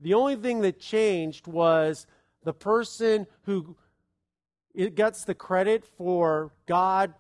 The 0.01 0.15
only 0.15 0.37
thing 0.37 0.63
that 0.63 0.81
changed 0.81 1.47
was 1.47 2.07
the 2.43 2.53
person 2.53 3.27
who 3.45 3.77
gets 4.95 5.25
the 5.25 5.35
credit 5.35 5.85
for 5.97 6.53
God 6.67 7.15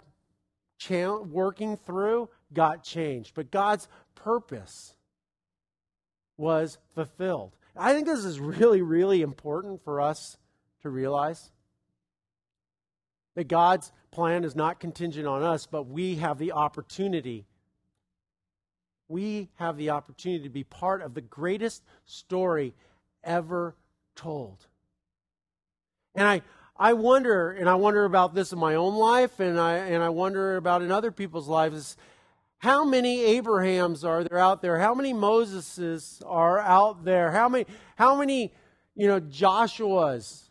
working 0.91 1.77
through 1.77 2.29
got 2.55 2.85
changed, 2.85 3.33
but 3.35 3.51
God's 3.51 3.89
purpose 4.15 4.95
was 6.37 6.79
fulfilled. 6.95 7.57
I 7.77 7.95
think 7.95 8.07
this 8.07 8.25
is 8.25 8.41
really, 8.41 8.83
really 8.83 9.23
important 9.23 9.83
for 9.85 10.01
us 10.01 10.37
to 10.83 10.91
realize 10.91 11.51
that 13.35 13.49
God's 13.49 13.93
plan 14.11 14.45
is 14.45 14.55
not 14.55 14.81
contingent 14.81 15.27
on 15.27 15.43
us, 15.43 15.67
but 15.67 15.85
we 15.85 16.17
have 16.17 16.39
the 16.39 16.53
opportunity. 16.53 17.47
We 19.09 19.49
have 19.55 19.77
the 19.77 19.91
opportunity 19.91 20.45
to 20.45 20.51
be 20.51 20.65
part 20.65 21.01
of 21.03 21.15
the 21.15 21.21
greatest 21.21 21.83
story 22.05 22.75
ever 23.25 23.75
told. 24.15 24.67
And 26.15 26.29
I, 26.29 26.43
I 26.77 26.93
wonder, 26.93 27.53
and 27.53 27.71
I 27.71 27.75
wonder 27.77 28.05
about 28.05 28.35
this 28.35 28.53
in 28.53 28.59
my 28.59 28.75
own 28.75 28.95
life, 28.95 29.41
and 29.41 29.59
I, 29.59 29.77
and 29.77 30.03
I 30.03 30.11
wonder 30.11 30.57
about 30.57 30.83
in 30.83 30.93
other 30.93 31.11
people's 31.11 31.49
lives, 31.49 31.97
how 32.63 32.85
many 32.85 33.25
Abrahams 33.25 34.05
are 34.05 34.23
there 34.23 34.39
out 34.39 34.63
there? 34.63 34.79
How 34.79 34.95
many 34.95 35.13
Moseses 35.13 36.23
are 36.25 36.61
out 36.61 37.05
there? 37.05 37.33
How 37.33 37.49
many, 37.49 37.67
how 37.97 38.15
many, 38.15 38.53
you 38.95 39.09
know, 39.09 39.21
Joshuas 39.21 40.45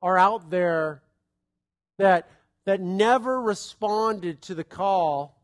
are 0.00 0.16
out 0.16 0.48
there 0.48 1.02
that, 1.98 2.30
that 2.64 2.80
never 2.80 3.42
responded 3.42 4.40
to 4.42 4.54
the 4.54 4.64
call? 4.64 5.38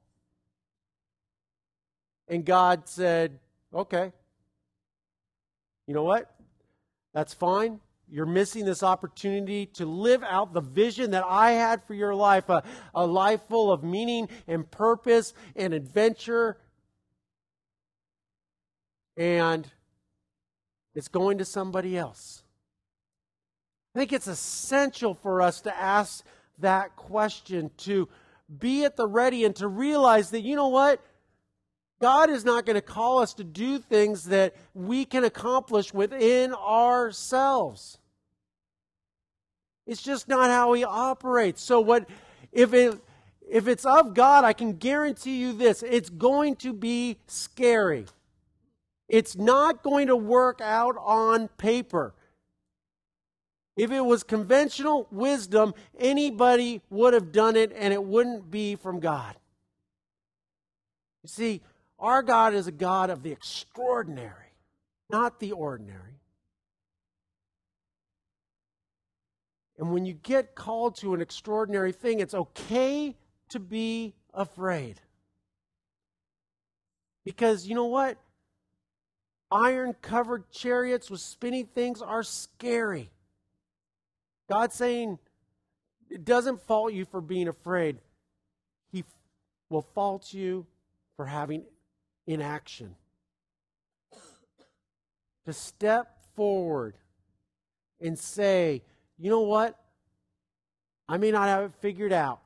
And 2.28 2.46
God 2.46 2.88
said, 2.88 3.38
okay, 3.74 4.14
you 5.87 5.92
know 5.92 6.04
what? 6.04 6.35
That's 7.12 7.35
fine. 7.35 7.78
You're 8.11 8.27
missing 8.27 8.64
this 8.64 8.83
opportunity 8.83 9.66
to 9.75 9.85
live 9.85 10.23
out 10.23 10.55
the 10.55 10.61
vision 10.61 11.11
that 11.11 11.25
I 11.27 11.53
had 11.53 11.85
for 11.85 11.94
your 11.94 12.14
life 12.14 12.49
a, 12.49 12.62
a 12.94 13.07
life 13.07 13.42
full 13.49 13.71
of 13.71 13.85
meaning 13.85 14.29
and 14.47 14.71
purpose 14.71 15.35
and 15.55 15.75
adventure. 15.75 16.57
And 19.16 19.68
it's 20.94 21.09
going 21.09 21.38
to 21.38 21.44
somebody 21.44 21.99
else. 21.99 22.42
I 23.94 23.99
think 23.99 24.12
it's 24.12 24.27
essential 24.27 25.14
for 25.14 25.42
us 25.42 25.61
to 25.62 25.77
ask 25.77 26.25
that 26.61 26.97
question, 26.97 27.71
to 27.79 28.09
be 28.59 28.85
at 28.85 28.97
the 28.97 29.07
ready 29.07 29.44
and 29.44 29.55
to 29.57 29.68
realize 29.68 30.31
that, 30.31 30.40
you 30.40 30.57
know 30.57 30.68
what? 30.68 31.03
God 32.00 32.30
is 32.30 32.44
not 32.44 32.64
going 32.64 32.74
to 32.74 32.82
call 32.82 33.18
us 33.18 33.34
to 33.34 33.44
do 33.44 33.78
things 33.78 34.24
that 34.26 34.54
we 34.74 35.04
can 35.04 35.24
accomplish 35.24 35.92
within 35.92 36.54
ourselves. 36.54 37.98
It's 39.87 40.02
just 40.02 40.28
not 40.28 40.50
how 40.50 40.74
he 40.74 40.84
operates. 40.84 41.62
So 41.62 41.80
what 41.80 42.08
if 42.52 42.72
it 42.74 43.00
if 43.50 43.66
it's 43.66 43.87
of 43.87 44.12
God, 44.12 44.44
I 44.44 44.52
can 44.52 44.74
guarantee 44.74 45.38
you 45.38 45.54
this, 45.54 45.82
it's 45.82 46.11
going 46.11 46.56
to 46.56 46.74
be 46.74 47.16
scary. 47.26 48.04
It's 49.08 49.37
not 49.37 49.82
going 49.82 50.08
to 50.08 50.16
work 50.16 50.61
out 50.61 50.96
on 51.00 51.48
paper. 51.48 52.14
If 53.76 53.90
it 53.90 54.02
was 54.02 54.22
conventional 54.22 55.06
wisdom, 55.11 55.72
anybody 55.98 56.82
would 56.90 57.14
have 57.14 57.32
done 57.32 57.56
it 57.56 57.72
and 57.74 57.94
it 57.94 58.04
wouldn't 58.04 58.50
be 58.50 58.74
from 58.74 59.00
God. 59.00 59.34
You 61.22 61.28
see, 61.28 61.62
our 61.98 62.22
God 62.22 62.54
is 62.54 62.66
a 62.66 62.72
God 62.72 63.11
of 63.11 63.22
the 63.22 63.32
extraordinary, 63.32 64.52
not 65.11 65.40
the 65.40 65.52
ordinary. 65.52 66.20
And 69.78 69.92
when 69.92 70.04
you 70.04 70.14
get 70.14 70.54
called 70.54 70.96
to 70.96 71.14
an 71.14 71.20
extraordinary 71.20 71.92
thing, 71.92 72.20
it's 72.20 72.34
okay 72.34 73.16
to 73.50 73.61
be 73.61 74.14
afraid. 74.34 75.00
Because 77.24 77.66
you 77.66 77.74
know 77.74 77.87
what? 77.87 78.18
Iron 79.50 79.94
covered 80.02 80.50
chariots 80.50 81.11
with 81.11 81.20
spinning 81.20 81.66
things 81.66 82.02
are 82.02 82.22
scary. 82.22 83.11
God's 84.48 84.74
saying 84.74 85.18
it 86.11 86.24
doesn't 86.24 86.61
fault 86.62 86.92
you 86.92 87.04
for 87.04 87.20
being 87.20 87.48
afraid, 87.48 87.98
He 88.92 89.04
will 89.70 89.82
fault 89.82 90.32
you 90.32 90.66
for 91.16 91.26
having 91.26 91.64
in 92.28 92.42
action. 92.42 92.94
To 95.46 95.52
step 95.52 96.18
forward 96.36 96.94
and 98.00 98.16
say, 98.16 98.82
you 99.18 99.30
know 99.30 99.40
what? 99.40 99.76
I 101.08 101.16
may 101.16 101.30
not 101.30 101.48
have 101.48 101.64
it 101.64 101.72
figured 101.80 102.12
out, 102.12 102.40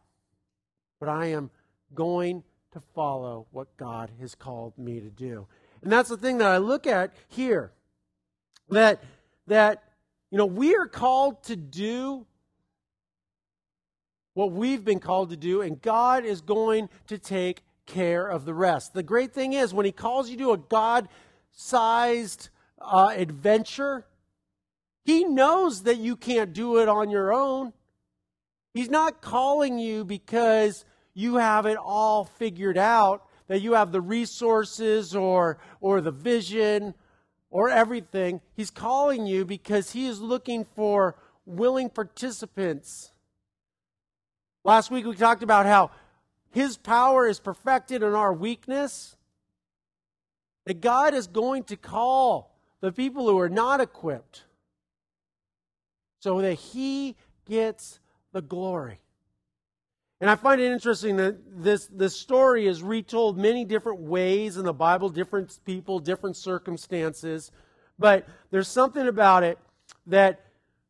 but 1.00 1.08
I 1.08 1.26
am 1.26 1.50
going 1.94 2.44
to 2.70 2.80
follow 2.94 3.48
what 3.50 3.76
God 3.76 4.10
has 4.20 4.36
called 4.36 4.78
me 4.78 5.00
to 5.00 5.10
do. 5.10 5.48
And 5.82 5.92
that's 5.92 6.08
the 6.08 6.16
thing 6.16 6.38
that 6.38 6.46
I 6.48 6.58
look 6.58 6.86
at 6.86 7.12
here. 7.28 7.72
That 8.68 9.02
that 9.48 9.82
you 10.30 10.38
know, 10.38 10.46
we 10.46 10.76
are 10.76 10.86
called 10.86 11.42
to 11.44 11.56
do 11.56 12.24
what 14.34 14.52
we've 14.52 14.84
been 14.84 15.00
called 15.00 15.30
to 15.30 15.36
do, 15.36 15.60
and 15.60 15.82
God 15.82 16.24
is 16.24 16.40
going 16.40 16.88
to 17.08 17.18
take 17.18 17.64
care 17.92 18.26
of 18.26 18.44
the 18.44 18.55
rest. 18.55 18.94
The 18.94 19.02
great 19.02 19.33
thing 19.33 19.52
is, 19.52 19.74
when 19.74 19.87
He 19.87 19.92
calls 19.92 20.31
you 20.31 20.37
to 20.38 20.52
a 20.52 20.59
God 20.59 21.09
sized 21.52 22.48
uh, 22.81 23.12
adventure, 23.14 24.07
He 25.05 25.24
knows 25.24 25.83
that 25.85 25.98
you 25.98 26.16
can't 26.16 26.52
do 26.52 26.78
it 26.78 26.88
on 26.88 27.11
your 27.11 27.33
own. 27.33 27.72
He's 28.74 28.90
not 28.90 29.20
calling 29.20 29.78
you 29.78 30.05
because 30.05 30.85
you 31.14 31.37
have 31.37 31.66
it 31.66 31.76
all 31.76 32.24
figured 32.24 32.78
out, 32.78 33.26
that 33.48 33.61
you 33.61 33.74
have 33.74 33.92
the 33.92 34.00
resources 34.00 35.14
or, 35.14 35.59
or 35.81 36.00
the 36.00 36.11
vision 36.11 36.94
or 37.50 37.68
everything. 37.68 38.40
He's 38.55 38.70
calling 38.70 39.26
you 39.26 39.44
because 39.44 39.92
He 39.92 40.07
is 40.07 40.20
looking 40.20 40.64
for 40.64 41.16
willing 41.44 41.90
participants. 41.90 43.12
Last 44.64 44.90
week 44.90 45.05
we 45.05 45.14
talked 45.16 45.42
about 45.42 45.66
how 45.66 45.90
his 46.52 46.76
power 46.76 47.26
is 47.26 47.40
perfected 47.40 48.02
in 48.02 48.14
our 48.14 48.32
weakness. 48.32 49.16
That 50.66 50.80
God 50.80 51.12
is 51.12 51.26
going 51.26 51.64
to 51.64 51.76
call 51.76 52.54
the 52.80 52.92
people 52.92 53.28
who 53.28 53.38
are 53.38 53.48
not 53.48 53.80
equipped 53.80 54.44
so 56.20 56.40
that 56.40 56.54
He 56.54 57.16
gets 57.48 57.98
the 58.32 58.42
glory. 58.42 59.00
And 60.20 60.30
I 60.30 60.36
find 60.36 60.60
it 60.60 60.70
interesting 60.70 61.16
that 61.16 61.36
this, 61.64 61.88
this 61.88 62.14
story 62.14 62.68
is 62.68 62.80
retold 62.80 63.36
many 63.36 63.64
different 63.64 64.00
ways 64.00 64.56
in 64.56 64.64
the 64.64 64.72
Bible, 64.72 65.08
different 65.08 65.58
people, 65.64 65.98
different 65.98 66.36
circumstances. 66.36 67.50
But 67.98 68.28
there's 68.52 68.68
something 68.68 69.08
about 69.08 69.42
it 69.42 69.58
that 70.06 70.44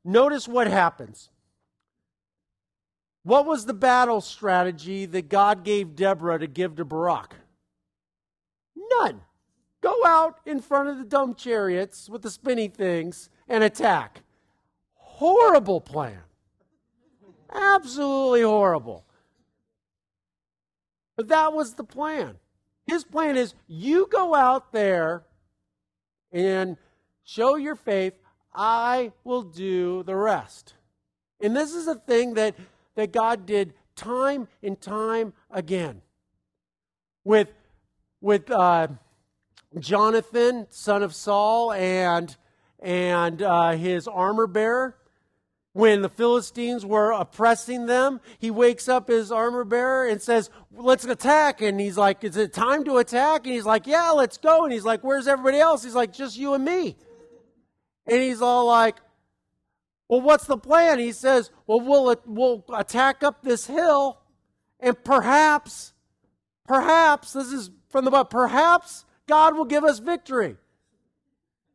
notice 0.05 0.47
what 0.47 0.67
happens. 0.67 1.31
What 3.25 3.47
was 3.47 3.67
the 3.67 3.75
battle 3.75 4.21
strategy 4.21 5.07
that 5.07 5.29
God 5.29 5.65
gave 5.65 5.95
Deborah 5.95 6.39
to 6.39 6.47
give 6.47 6.77
to 6.77 6.85
Barak? 6.85 7.37
None. 8.77 9.21
Go 9.81 10.05
out 10.05 10.41
in 10.45 10.61
front 10.61 10.89
of 10.89 10.99
the 10.99 11.05
dumb 11.05 11.35
chariots 11.35 12.09
with 12.09 12.23
the 12.23 12.31
spinning 12.31 12.71
things 12.71 13.31
and 13.49 13.63
attack. 13.63 14.23
Horrible 14.95 15.81
plan. 15.81 16.21
Absolutely 17.53 18.43
horrible. 18.43 19.05
But 21.17 21.29
that 21.29 21.53
was 21.53 21.75
the 21.75 21.85
plan. 21.85 22.37
His 22.87 23.05
plan 23.05 23.37
is 23.37 23.55
you 23.69 24.09
go 24.11 24.35
out 24.35 24.73
there 24.73 25.25
and 26.33 26.77
show 27.25 27.57
your 27.57 27.77
faith, 27.77 28.15
I 28.55 29.13
will 29.23 29.43
do 29.43 30.03
the 30.03 30.17
rest. 30.17 30.75
And 31.41 31.57
this 31.57 31.75
is 31.75 31.87
a 31.87 31.95
thing 31.95 32.35
that 32.35 32.55
that 32.95 33.13
God 33.13 33.47
did 33.47 33.75
time 33.97 34.49
and 34.63 34.81
time 34.81 35.33
again. 35.51 36.03
With, 37.25 37.49
with 38.21 38.51
uh, 38.51 38.89
Jonathan, 39.79 40.67
son 40.71 41.03
of 41.03 41.15
Saul, 41.15 41.73
and, 41.73 42.37
and 42.81 43.43
uh, 43.43 43.73
his 43.73 44.09
armor 44.09 44.47
bearer, 44.47 44.97
when 45.75 46.03
the 46.03 46.09
Philistines 46.09 46.85
were 46.85 47.13
oppressing 47.13 47.87
them, 47.87 48.21
he 48.39 48.51
wakes 48.51 48.89
up 48.89 49.09
his 49.09 49.33
armor 49.33 49.65
bearer 49.65 50.07
and 50.07 50.21
says, 50.21 50.51
Let's 50.71 51.05
attack. 51.05 51.63
And 51.63 51.81
he's 51.81 51.97
like, 51.97 52.25
Is 52.25 52.37
it 52.37 52.53
time 52.53 52.85
to 52.85 52.99
attack? 52.99 53.47
And 53.47 53.55
he's 53.55 53.65
like, 53.65 53.87
Yeah, 53.87 54.11
let's 54.11 54.37
go. 54.37 54.65
And 54.65 54.73
he's 54.73 54.85
like, 54.85 55.03
Where's 55.03 55.27
everybody 55.27 55.59
else? 55.59 55.83
He's 55.83 55.95
like, 55.95 56.13
Just 56.13 56.37
you 56.37 56.53
and 56.53 56.65
me. 56.65 56.97
And 58.07 58.21
he's 58.21 58.43
all 58.43 58.67
like, 58.67 58.97
Well, 60.13 60.21
what's 60.21 60.45
the 60.45 60.59
plan? 60.59 60.99
He 60.99 61.11
says, 61.11 61.51
Well, 61.67 61.81
we'll, 61.81 62.15
we'll 62.27 62.65
attack 62.77 63.23
up 63.23 63.43
this 63.43 63.67
hill, 63.67 64.19
and 64.79 65.03
perhaps, 65.03 65.95
perhaps, 66.67 67.33
this 67.33 67.51
is 67.51 67.71
from 67.89 68.05
the 68.05 68.11
book, 68.11 68.29
perhaps 68.29 69.07
God 69.27 69.57
will 69.57 69.65
give 69.65 69.85
us 69.85 70.01
victory. 70.01 70.59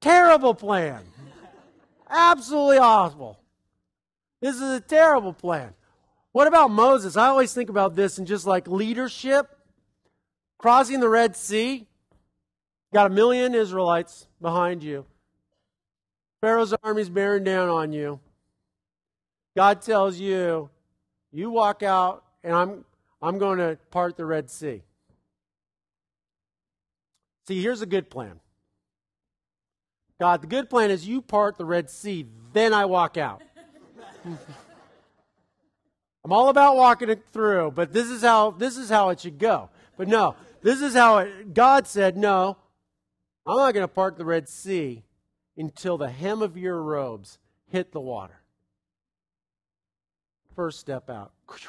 Terrible 0.02 0.54
plan. 0.54 1.02
Absolutely 2.08 2.78
awful. 2.78 3.40
This 4.40 4.58
is 4.58 4.62
a 4.62 4.82
terrible 4.82 5.34
plan. 5.34 5.74
What 6.32 6.46
about 6.46 6.70
Moses? 6.70 7.18
I 7.18 7.30
always 7.30 7.56
think 7.56 7.72
about 7.72 7.96
this 7.96 8.20
in 8.20 8.28
just 8.28 8.46
like 8.46 8.68
leadership, 8.68 9.48
crossing 10.60 11.00
the 11.00 11.10
Red 11.10 11.36
Sea. 11.36 11.88
Got 12.94 13.08
a 13.08 13.16
million 13.16 13.56
Israelites 13.56 14.28
behind 14.40 14.84
you. 14.84 15.08
Pharaoh's 16.40 16.76
army's 16.84 17.10
bearing 17.10 17.44
down 17.44 17.70
on 17.70 17.92
you. 17.92 18.20
God 19.58 19.82
tells 19.82 20.20
you, 20.20 20.70
you 21.32 21.50
walk 21.50 21.82
out 21.82 22.24
and 22.44 22.54
I'm 22.54 22.86
I'm 23.20 23.40
going 23.40 23.58
to 23.58 23.80
part 23.90 24.16
the 24.16 24.24
Red 24.24 24.52
Sea. 24.52 24.84
See, 27.48 27.60
here's 27.60 27.82
a 27.82 27.88
good 27.88 28.12
plan. 28.12 28.40
God, 30.20 30.44
the 30.44 30.48
good 30.48 30.70
plan 30.70 30.92
is 30.92 31.08
you 31.08 31.24
part 31.24 31.58
the 31.58 31.66
Red 31.66 31.90
Sea, 31.90 32.28
then 32.54 32.72
I 32.72 32.86
walk 32.86 33.18
out. 33.18 33.42
I'm 36.24 36.32
all 36.32 36.50
about 36.50 36.76
walking 36.76 37.10
it 37.10 37.24
through, 37.34 37.72
but 37.72 37.92
this 37.92 38.12
is 38.12 38.22
how 38.22 38.52
this 38.52 38.78
is 38.78 38.92
how 38.92 39.10
it 39.10 39.22
should 39.22 39.40
go. 39.40 39.72
But 39.98 40.08
no, 40.08 40.36
this 40.62 40.82
is 40.82 40.94
how 40.94 41.18
it, 41.18 41.56
God 41.56 41.88
said, 41.88 42.16
"No, 42.16 42.58
I'm 43.48 43.58
not 43.58 43.74
going 43.74 43.84
to 43.84 43.88
part 43.88 44.18
the 44.18 44.26
Red 44.26 44.50
Sea 44.50 45.04
until 45.58 45.98
the 45.98 46.12
hem 46.12 46.44
of 46.44 46.58
your 46.58 46.80
robes 46.80 47.40
hit 47.66 47.92
the 47.92 48.00
water." 48.00 48.44
First 50.58 50.80
step 50.80 51.10
out. 51.10 51.32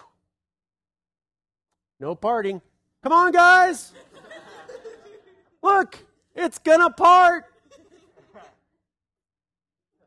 No 2.01 2.15
parting. 2.15 2.63
Come 3.03 3.13
on, 3.13 3.33
guys. 3.33 3.93
Look, 5.65 5.99
it's 6.33 6.61
going 6.61 6.79
to 6.79 6.91
part. 6.91 7.45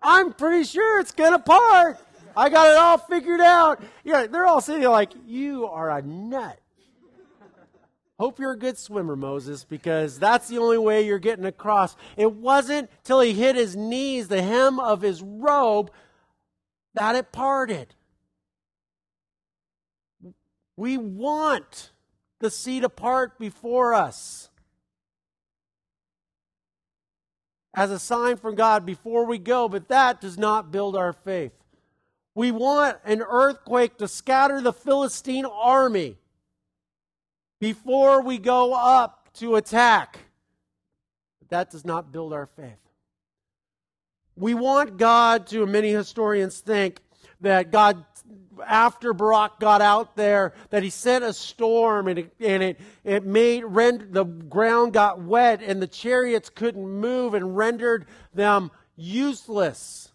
I'm 0.02 0.32
pretty 0.32 0.64
sure 0.64 1.02
it's 1.02 1.12
going 1.12 1.34
to 1.34 1.40
part. 1.40 2.00
I 2.34 2.48
got 2.48 2.70
it 2.70 2.78
all 2.78 2.98
figured 2.98 3.42
out. 3.42 3.84
Yeah, 4.06 4.28
they're 4.28 4.46
all 4.46 4.62
sitting 4.62 4.88
like, 4.90 5.12
you 5.28 5.68
are 5.68 5.92
a 5.92 6.02
nut. 6.02 6.58
Hope 8.18 8.40
you're 8.40 8.54
a 8.54 8.58
good 8.58 8.78
swimmer, 8.78 9.18
Moses, 9.18 9.66
because 9.66 10.18
that's 10.18 10.48
the 10.48 10.60
only 10.60 10.78
way 10.78 11.06
you're 11.06 11.20
getting 11.20 11.44
across. 11.44 11.98
It 12.16 12.32
wasn't 12.32 12.90
till 13.04 13.20
he 13.20 13.34
hit 13.34 13.58
his 13.58 13.76
knees, 13.76 14.30
the 14.30 14.42
hem 14.42 14.80
of 14.80 15.02
his 15.02 15.22
robe, 15.22 15.92
that 16.94 17.16
it 17.16 17.34
parted. 17.34 17.96
We 20.82 20.98
want 20.98 21.92
the 22.40 22.50
sea 22.50 22.80
to 22.80 22.90
part 22.90 23.38
before 23.38 23.94
us. 23.94 24.50
As 27.76 27.92
a 27.92 28.00
sign 28.00 28.38
from 28.38 28.56
God 28.56 28.84
before 28.84 29.28
we 29.28 29.38
go, 29.38 29.70
but 29.70 29.90
that 29.90 30.20
does 30.20 30.40
not 30.40 30.72
build 30.72 30.96
our 30.96 31.14
faith. 31.14 31.52
We 32.34 32.50
want 32.50 32.98
an 33.06 33.22
earthquake 33.22 34.00
to 34.00 34.08
scatter 34.08 34.60
the 34.60 34.74
Philistine 34.74 35.46
army 35.46 36.18
before 37.60 38.24
we 38.24 38.40
go 38.40 38.74
up 38.74 39.30
to 39.36 39.58
attack. 39.58 40.18
But 41.42 41.50
that 41.50 41.70
does 41.70 41.86
not 41.86 42.12
build 42.12 42.34
our 42.34 42.48
faith. 42.48 42.82
We 44.36 44.56
want 44.56 44.98
God 44.98 45.46
to, 45.50 45.68
many 45.68 45.92
historians 45.92 46.60
think, 46.60 47.02
that 47.40 47.72
God, 47.72 48.04
after 48.68 49.14
Barak 49.14 49.60
got 49.60 49.82
out 49.82 50.16
there, 50.16 50.54
that 50.70 50.84
he 50.84 50.90
sent 50.90 51.24
a 51.24 51.34
storm 51.34 52.08
and 52.08 52.20
it, 52.20 52.34
and 52.40 52.64
it, 52.64 52.80
it 53.04 53.26
made, 53.26 53.64
rend, 53.64 54.14
the 54.14 54.24
ground 54.24 54.94
got 54.94 55.22
wet 55.22 55.62
and 55.62 55.82
the 55.82 55.88
chariots 55.88 56.50
couldn't 56.50 56.88
move 56.88 57.34
and 57.34 57.56
rendered 57.56 58.06
them 58.34 58.72
useless. 58.96 60.12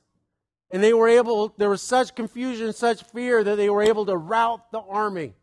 And 0.70 0.82
they 0.82 0.92
were 0.92 1.08
able, 1.08 1.54
there 1.56 1.70
was 1.70 1.82
such 1.82 2.14
confusion, 2.14 2.72
such 2.72 3.02
fear 3.04 3.42
that 3.44 3.56
they 3.56 3.70
were 3.70 3.82
able 3.82 4.06
to 4.06 4.16
rout 4.16 4.72
the 4.72 4.80
army. 4.80 5.34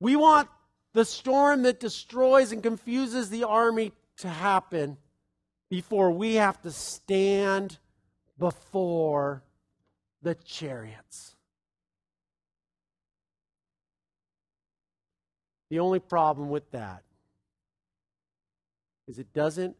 We 0.00 0.16
want 0.16 0.48
the 0.92 1.04
storm 1.04 1.62
that 1.62 1.80
destroys 1.80 2.52
and 2.52 2.62
confuses 2.62 3.30
the 3.30 3.44
army 3.44 3.92
to 4.18 4.28
happen 4.28 4.98
before 5.68 6.10
we 6.10 6.34
have 6.34 6.60
to 6.62 6.70
stand 6.70 7.78
before 8.38 9.42
the 10.26 10.34
chariots. 10.34 11.36
The 15.70 15.78
only 15.78 16.00
problem 16.00 16.50
with 16.50 16.68
that 16.72 17.04
is 19.06 19.20
it 19.20 19.32
doesn't 19.32 19.76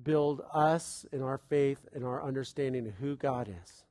build 0.00 0.42
us 0.54 1.04
in 1.10 1.22
our 1.22 1.40
faith 1.48 1.80
and 1.92 2.04
our 2.04 2.22
understanding 2.22 2.86
of 2.86 2.94
who 3.00 3.16
God 3.16 3.48
is. 3.48 3.82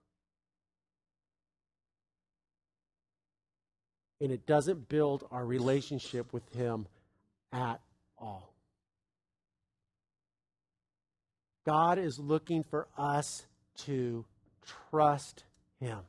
And 4.21 4.31
it 4.31 4.45
doesn't 4.45 4.87
build 4.87 5.27
our 5.31 5.45
relationship 5.45 6.31
with 6.31 6.47
Him 6.55 6.87
at 7.51 7.81
all. 8.17 8.53
God 11.65 11.99
is 11.99 12.17
looking 12.17 12.63
for 12.63 12.87
us 12.97 13.45
to 13.79 14.23
trust 14.89 15.43
Him. 15.79 15.99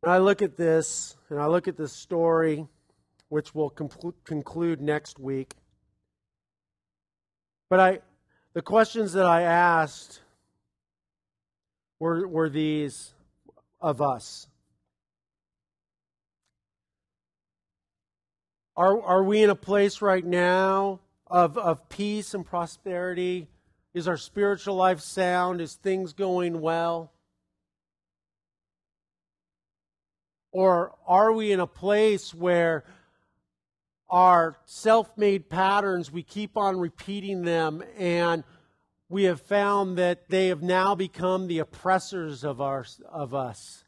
When 0.00 0.14
I 0.14 0.18
look 0.18 0.42
at 0.42 0.56
this, 0.56 1.16
and 1.28 1.38
I 1.38 1.46
look 1.46 1.68
at 1.68 1.76
this 1.76 1.92
story, 1.92 2.66
which 3.28 3.54
we'll 3.54 3.70
conclude 3.70 4.80
next 4.80 5.18
week, 5.18 5.54
but 7.68 7.80
I, 7.80 7.98
the 8.54 8.62
questions 8.62 9.12
that 9.12 9.26
I 9.26 9.42
asked 9.42 10.22
were, 12.00 12.26
were 12.26 12.48
these 12.48 13.12
of 13.80 14.00
us. 14.00 14.48
Are, 18.76 19.02
are 19.02 19.24
we 19.24 19.42
in 19.42 19.50
a 19.50 19.56
place 19.56 20.00
right 20.00 20.24
now 20.24 21.00
of, 21.26 21.58
of 21.58 21.88
peace 21.88 22.32
and 22.32 22.46
prosperity? 22.46 23.48
Is 23.98 24.08
our 24.08 24.16
spiritual 24.16 24.76
life 24.76 25.00
sound? 25.00 25.60
Is 25.60 25.74
things 25.74 26.12
going 26.14 26.60
well? 26.60 27.12
Or 30.52 30.94
are 31.06 31.32
we 31.32 31.52
in 31.52 31.60
a 31.60 31.66
place 31.66 32.32
where 32.32 32.84
our 34.08 34.56
self 34.64 35.10
made 35.18 35.50
patterns. 35.50 36.10
We 36.10 36.22
keep 36.22 36.56
on 36.56 36.80
repeating 36.80 37.42
them, 37.42 37.82
and 37.98 38.42
we 39.10 39.24
have 39.24 39.42
found 39.42 39.98
that 39.98 40.30
they 40.30 40.46
have 40.46 40.62
now 40.62 40.94
become 40.94 41.46
the 41.46 41.58
oppressors 41.58 42.42
of, 42.42 42.62
our, 42.62 42.86
of 43.06 43.34
us. 43.34 43.84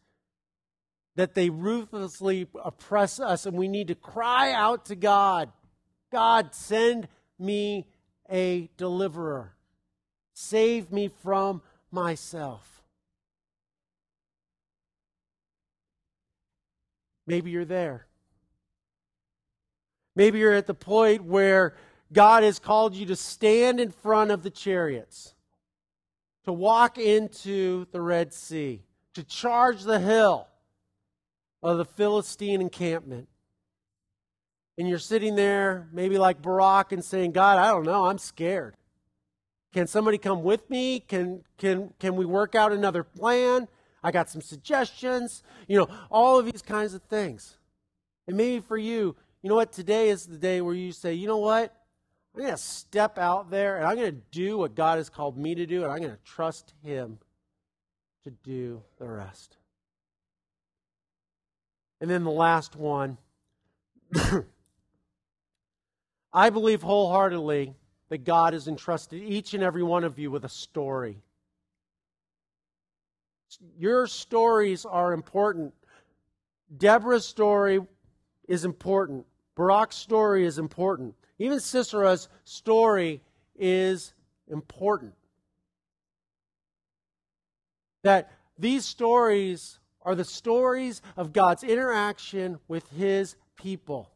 That 1.16 1.34
they 1.34 1.48
ruthlessly 1.48 2.48
oppress 2.62 3.18
us, 3.18 3.46
and 3.46 3.56
we 3.56 3.66
need 3.66 3.88
to 3.88 3.94
cry 3.94 4.52
out 4.52 4.84
to 4.86 4.96
God 4.96 5.50
God, 6.10 6.54
send 6.54 7.08
me 7.38 7.86
a 8.30 8.68
deliverer. 8.76 9.54
Save 10.40 10.90
me 10.90 11.08
from 11.22 11.60
myself. 11.90 12.82
Maybe 17.26 17.50
you're 17.50 17.66
there. 17.66 18.06
Maybe 20.16 20.38
you're 20.38 20.54
at 20.54 20.66
the 20.66 20.74
point 20.74 21.24
where 21.24 21.74
God 22.10 22.42
has 22.42 22.58
called 22.58 22.94
you 22.94 23.04
to 23.06 23.16
stand 23.16 23.80
in 23.80 23.90
front 23.90 24.30
of 24.30 24.42
the 24.42 24.50
chariots, 24.50 25.34
to 26.44 26.52
walk 26.52 26.96
into 26.96 27.84
the 27.92 28.00
Red 28.00 28.32
Sea, 28.32 28.82
to 29.14 29.22
charge 29.22 29.82
the 29.82 30.00
hill 30.00 30.48
of 31.62 31.76
the 31.76 31.84
Philistine 31.84 32.62
encampment. 32.62 33.28
And 34.78 34.88
you're 34.88 34.98
sitting 34.98 35.36
there, 35.36 35.86
maybe 35.92 36.16
like 36.16 36.40
Barak, 36.40 36.92
and 36.92 37.04
saying, 37.04 37.32
God, 37.32 37.58
I 37.58 37.68
don't 37.68 37.84
know, 37.84 38.06
I'm 38.06 38.18
scared. 38.18 38.74
Can 39.72 39.86
somebody 39.86 40.18
come 40.18 40.42
with 40.42 40.68
me? 40.68 41.00
Can, 41.00 41.44
can, 41.58 41.92
can 41.98 42.16
we 42.16 42.24
work 42.24 42.54
out 42.54 42.72
another 42.72 43.04
plan? 43.04 43.68
I 44.02 44.10
got 44.10 44.28
some 44.28 44.42
suggestions. 44.42 45.42
You 45.68 45.78
know, 45.78 45.88
all 46.10 46.38
of 46.38 46.46
these 46.46 46.62
kinds 46.62 46.94
of 46.94 47.02
things. 47.02 47.56
And 48.26 48.36
maybe 48.36 48.60
for 48.60 48.76
you, 48.76 49.14
you 49.42 49.48
know 49.48 49.54
what? 49.54 49.72
Today 49.72 50.08
is 50.08 50.26
the 50.26 50.36
day 50.36 50.60
where 50.60 50.74
you 50.74 50.92
say, 50.92 51.14
you 51.14 51.26
know 51.26 51.38
what? 51.38 51.74
I'm 52.34 52.40
going 52.42 52.52
to 52.52 52.58
step 52.58 53.18
out 53.18 53.50
there 53.50 53.76
and 53.76 53.86
I'm 53.86 53.96
going 53.96 54.12
to 54.12 54.22
do 54.30 54.58
what 54.58 54.74
God 54.74 54.98
has 54.98 55.08
called 55.08 55.36
me 55.36 55.54
to 55.56 55.66
do, 55.66 55.82
and 55.82 55.92
I'm 55.92 55.98
going 55.98 56.10
to 56.10 56.18
trust 56.24 56.74
Him 56.82 57.18
to 58.24 58.30
do 58.30 58.82
the 58.98 59.08
rest. 59.08 59.56
And 62.00 62.08
then 62.10 62.24
the 62.24 62.30
last 62.30 62.76
one 62.76 63.18
I 66.32 66.50
believe 66.50 66.82
wholeheartedly 66.82 67.74
that 68.10 68.24
God 68.24 68.52
has 68.52 68.68
entrusted 68.68 69.22
each 69.22 69.54
and 69.54 69.62
every 69.62 69.82
one 69.82 70.04
of 70.04 70.18
you 70.18 70.30
with 70.30 70.44
a 70.44 70.48
story. 70.48 71.22
Your 73.78 74.06
stories 74.06 74.84
are 74.84 75.12
important. 75.12 75.72
Deborah's 76.76 77.24
story 77.24 77.80
is 78.46 78.64
important. 78.64 79.26
Barak's 79.56 79.96
story 79.96 80.44
is 80.44 80.58
important. 80.58 81.14
Even 81.38 81.58
Sisera's 81.58 82.28
story 82.44 83.22
is 83.58 84.12
important. 84.48 85.14
That 88.02 88.32
these 88.58 88.84
stories 88.84 89.78
are 90.02 90.14
the 90.14 90.24
stories 90.24 91.00
of 91.16 91.32
God's 91.32 91.62
interaction 91.62 92.58
with 92.66 92.88
his 92.90 93.36
people. 93.56 94.10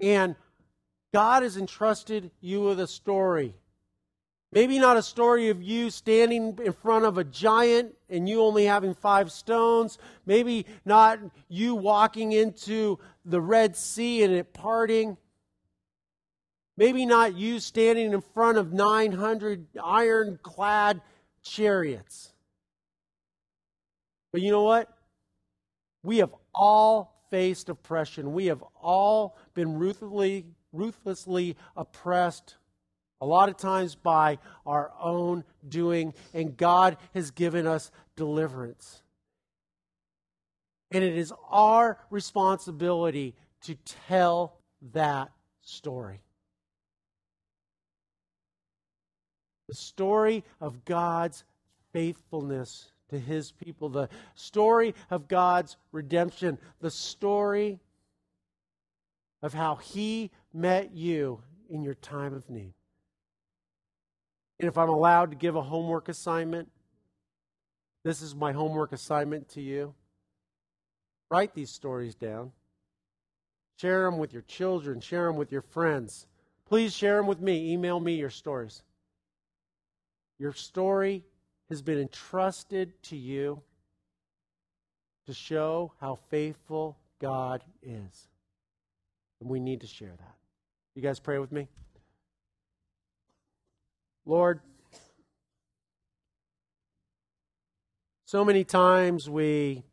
And 0.00 0.36
God 1.12 1.42
has 1.42 1.56
entrusted 1.56 2.30
you 2.40 2.62
with 2.62 2.80
a 2.80 2.86
story. 2.86 3.54
Maybe 4.50 4.78
not 4.78 4.96
a 4.96 5.02
story 5.02 5.50
of 5.50 5.62
you 5.62 5.90
standing 5.90 6.58
in 6.64 6.72
front 6.72 7.04
of 7.04 7.18
a 7.18 7.24
giant 7.24 7.94
and 8.08 8.26
you 8.28 8.40
only 8.42 8.64
having 8.64 8.94
five 8.94 9.30
stones. 9.30 9.98
Maybe 10.24 10.64
not 10.86 11.18
you 11.48 11.74
walking 11.74 12.32
into 12.32 12.98
the 13.26 13.40
Red 13.40 13.76
Sea 13.76 14.22
and 14.22 14.32
it 14.32 14.54
parting. 14.54 15.18
Maybe 16.78 17.04
not 17.04 17.36
you 17.36 17.60
standing 17.60 18.12
in 18.12 18.20
front 18.20 18.56
of 18.56 18.72
900 18.72 19.66
ironclad 19.82 21.02
chariots. 21.42 22.32
But 24.32 24.40
you 24.40 24.50
know 24.50 24.62
what? 24.62 24.88
We 26.02 26.18
have 26.18 26.34
all 26.54 27.26
faced 27.30 27.68
oppression. 27.68 28.32
We 28.32 28.46
have 28.46 28.62
all 28.80 29.36
been 29.54 29.78
ruthlessly, 29.78 30.46
ruthlessly 30.72 31.56
oppressed 31.76 32.56
a 33.20 33.26
lot 33.26 33.48
of 33.48 33.56
times 33.56 33.94
by 33.94 34.38
our 34.64 34.92
own 35.00 35.44
doing, 35.68 36.14
and 36.32 36.56
God 36.56 36.96
has 37.14 37.30
given 37.30 37.66
us 37.66 37.90
deliverance. 38.16 39.02
And 40.90 41.04
it 41.04 41.16
is 41.16 41.32
our 41.50 41.98
responsibility 42.10 43.34
to 43.62 43.74
tell 44.06 44.58
that 44.92 45.30
story. 45.62 46.20
The 49.68 49.74
story 49.74 50.44
of 50.60 50.84
God's 50.84 51.44
faithfulness 51.92 52.92
to 53.10 53.18
his 53.18 53.52
people, 53.52 53.88
the 53.88 54.08
story 54.34 54.94
of 55.10 55.28
God's 55.28 55.76
redemption, 55.92 56.58
the 56.80 56.90
story 56.90 57.80
of 59.42 59.54
how 59.54 59.76
he 59.76 60.30
met 60.60 60.92
you 60.94 61.40
in 61.70 61.82
your 61.82 61.94
time 61.94 62.34
of 62.34 62.48
need. 62.50 62.74
And 64.60 64.68
if 64.68 64.76
I'm 64.76 64.88
allowed 64.88 65.30
to 65.30 65.36
give 65.36 65.54
a 65.54 65.62
homework 65.62 66.08
assignment, 66.08 66.68
this 68.04 68.22
is 68.22 68.34
my 68.34 68.52
homework 68.52 68.92
assignment 68.92 69.48
to 69.50 69.60
you. 69.60 69.94
Write 71.30 71.54
these 71.54 71.70
stories 71.70 72.14
down. 72.14 72.52
Share 73.80 74.04
them 74.04 74.18
with 74.18 74.32
your 74.32 74.42
children, 74.42 75.00
share 75.00 75.26
them 75.26 75.36
with 75.36 75.52
your 75.52 75.62
friends. 75.62 76.26
Please 76.66 76.94
share 76.94 77.16
them 77.16 77.26
with 77.26 77.40
me. 77.40 77.72
Email 77.72 78.00
me 78.00 78.14
your 78.14 78.30
stories. 78.30 78.82
Your 80.38 80.52
story 80.52 81.24
has 81.68 81.80
been 81.82 81.98
entrusted 81.98 83.00
to 83.04 83.16
you 83.16 83.62
to 85.26 85.34
show 85.34 85.92
how 86.00 86.18
faithful 86.30 86.98
God 87.20 87.62
is. 87.82 88.28
And 89.40 89.48
we 89.48 89.60
need 89.60 89.80
to 89.82 89.86
share 89.86 90.14
that. 90.18 90.37
You 90.98 91.02
guys 91.02 91.20
pray 91.20 91.38
with 91.38 91.52
me? 91.52 91.68
Lord, 94.26 94.58
so 98.24 98.44
many 98.44 98.64
times 98.64 99.30
we 99.30 99.84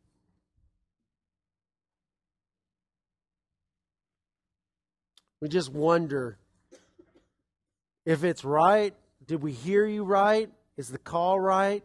we 5.41 5.47
just 5.47 5.71
wonder 5.71 6.39
if 8.03 8.23
it's 8.23 8.43
right. 8.43 8.95
Did 9.27 9.43
we 9.43 9.51
hear 9.51 9.85
you 9.85 10.03
right? 10.03 10.49
Is 10.75 10.89
the 10.89 10.97
call 10.97 11.39
right? 11.39 11.83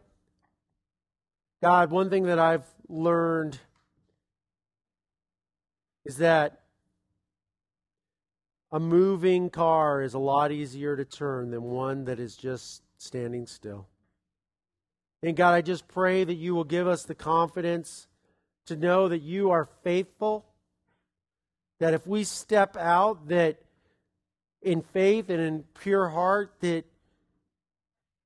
God, 1.62 1.90
one 1.90 2.08
thing 2.08 2.22
that 2.22 2.38
I've 2.38 2.64
learned 2.88 3.58
is 6.06 6.16
that 6.16 6.59
a 8.72 8.80
moving 8.80 9.50
car 9.50 10.02
is 10.02 10.14
a 10.14 10.18
lot 10.18 10.52
easier 10.52 10.96
to 10.96 11.04
turn 11.04 11.50
than 11.50 11.62
one 11.62 12.04
that 12.04 12.20
is 12.20 12.36
just 12.36 12.82
standing 12.98 13.46
still. 13.46 13.88
And 15.22 15.36
God, 15.36 15.54
I 15.54 15.60
just 15.60 15.88
pray 15.88 16.24
that 16.24 16.34
you 16.34 16.54
will 16.54 16.64
give 16.64 16.86
us 16.86 17.04
the 17.04 17.14
confidence 17.14 18.06
to 18.66 18.76
know 18.76 19.08
that 19.08 19.22
you 19.22 19.50
are 19.50 19.68
faithful, 19.82 20.46
that 21.78 21.94
if 21.94 22.06
we 22.06 22.24
step 22.24 22.76
out, 22.76 23.28
that 23.28 23.58
in 24.62 24.82
faith 24.82 25.28
and 25.28 25.40
in 25.40 25.64
pure 25.80 26.08
heart, 26.08 26.54
that 26.60 26.84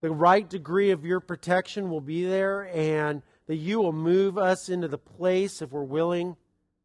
the 0.02 0.10
right 0.10 0.48
degree 0.48 0.90
of 0.90 1.04
your 1.04 1.20
protection 1.20 1.88
will 1.88 2.00
be 2.00 2.26
there 2.26 2.68
and 2.74 3.22
that 3.46 3.56
you 3.56 3.80
will 3.80 3.92
move 3.92 4.36
us 4.36 4.68
into 4.68 4.88
the 4.88 4.98
place, 4.98 5.62
if 5.62 5.70
we're 5.70 5.82
willing, 5.82 6.36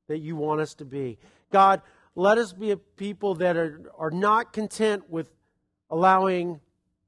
that 0.07 0.19
you 0.19 0.35
want 0.35 0.61
us 0.61 0.73
to 0.75 0.85
be. 0.85 1.17
God, 1.51 1.81
let 2.19 2.37
us 2.37 2.51
be 2.51 2.71
a 2.71 2.77
people 2.77 3.35
that 3.35 3.55
are, 3.55 3.89
are 3.97 4.11
not 4.11 4.51
content 4.51 5.09
with 5.09 5.31
allowing 5.89 6.59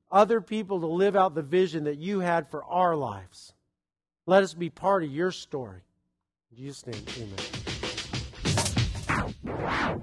other 0.09 0.39
people 0.39 0.79
to 0.79 0.87
live 0.87 1.17
out 1.17 1.35
the 1.35 1.41
vision 1.41 1.83
that 1.83 1.97
you 1.97 2.21
had 2.21 2.49
for 2.49 2.63
our 2.63 2.95
lives. 2.95 3.51
Let 4.25 4.41
us 4.41 4.53
be 4.53 4.69
part 4.69 5.03
of 5.03 5.11
your 5.11 5.31
story. 5.31 5.81
In 6.51 6.57
Jesus' 6.57 6.87
name, 6.87 7.03
amen. 9.43 9.97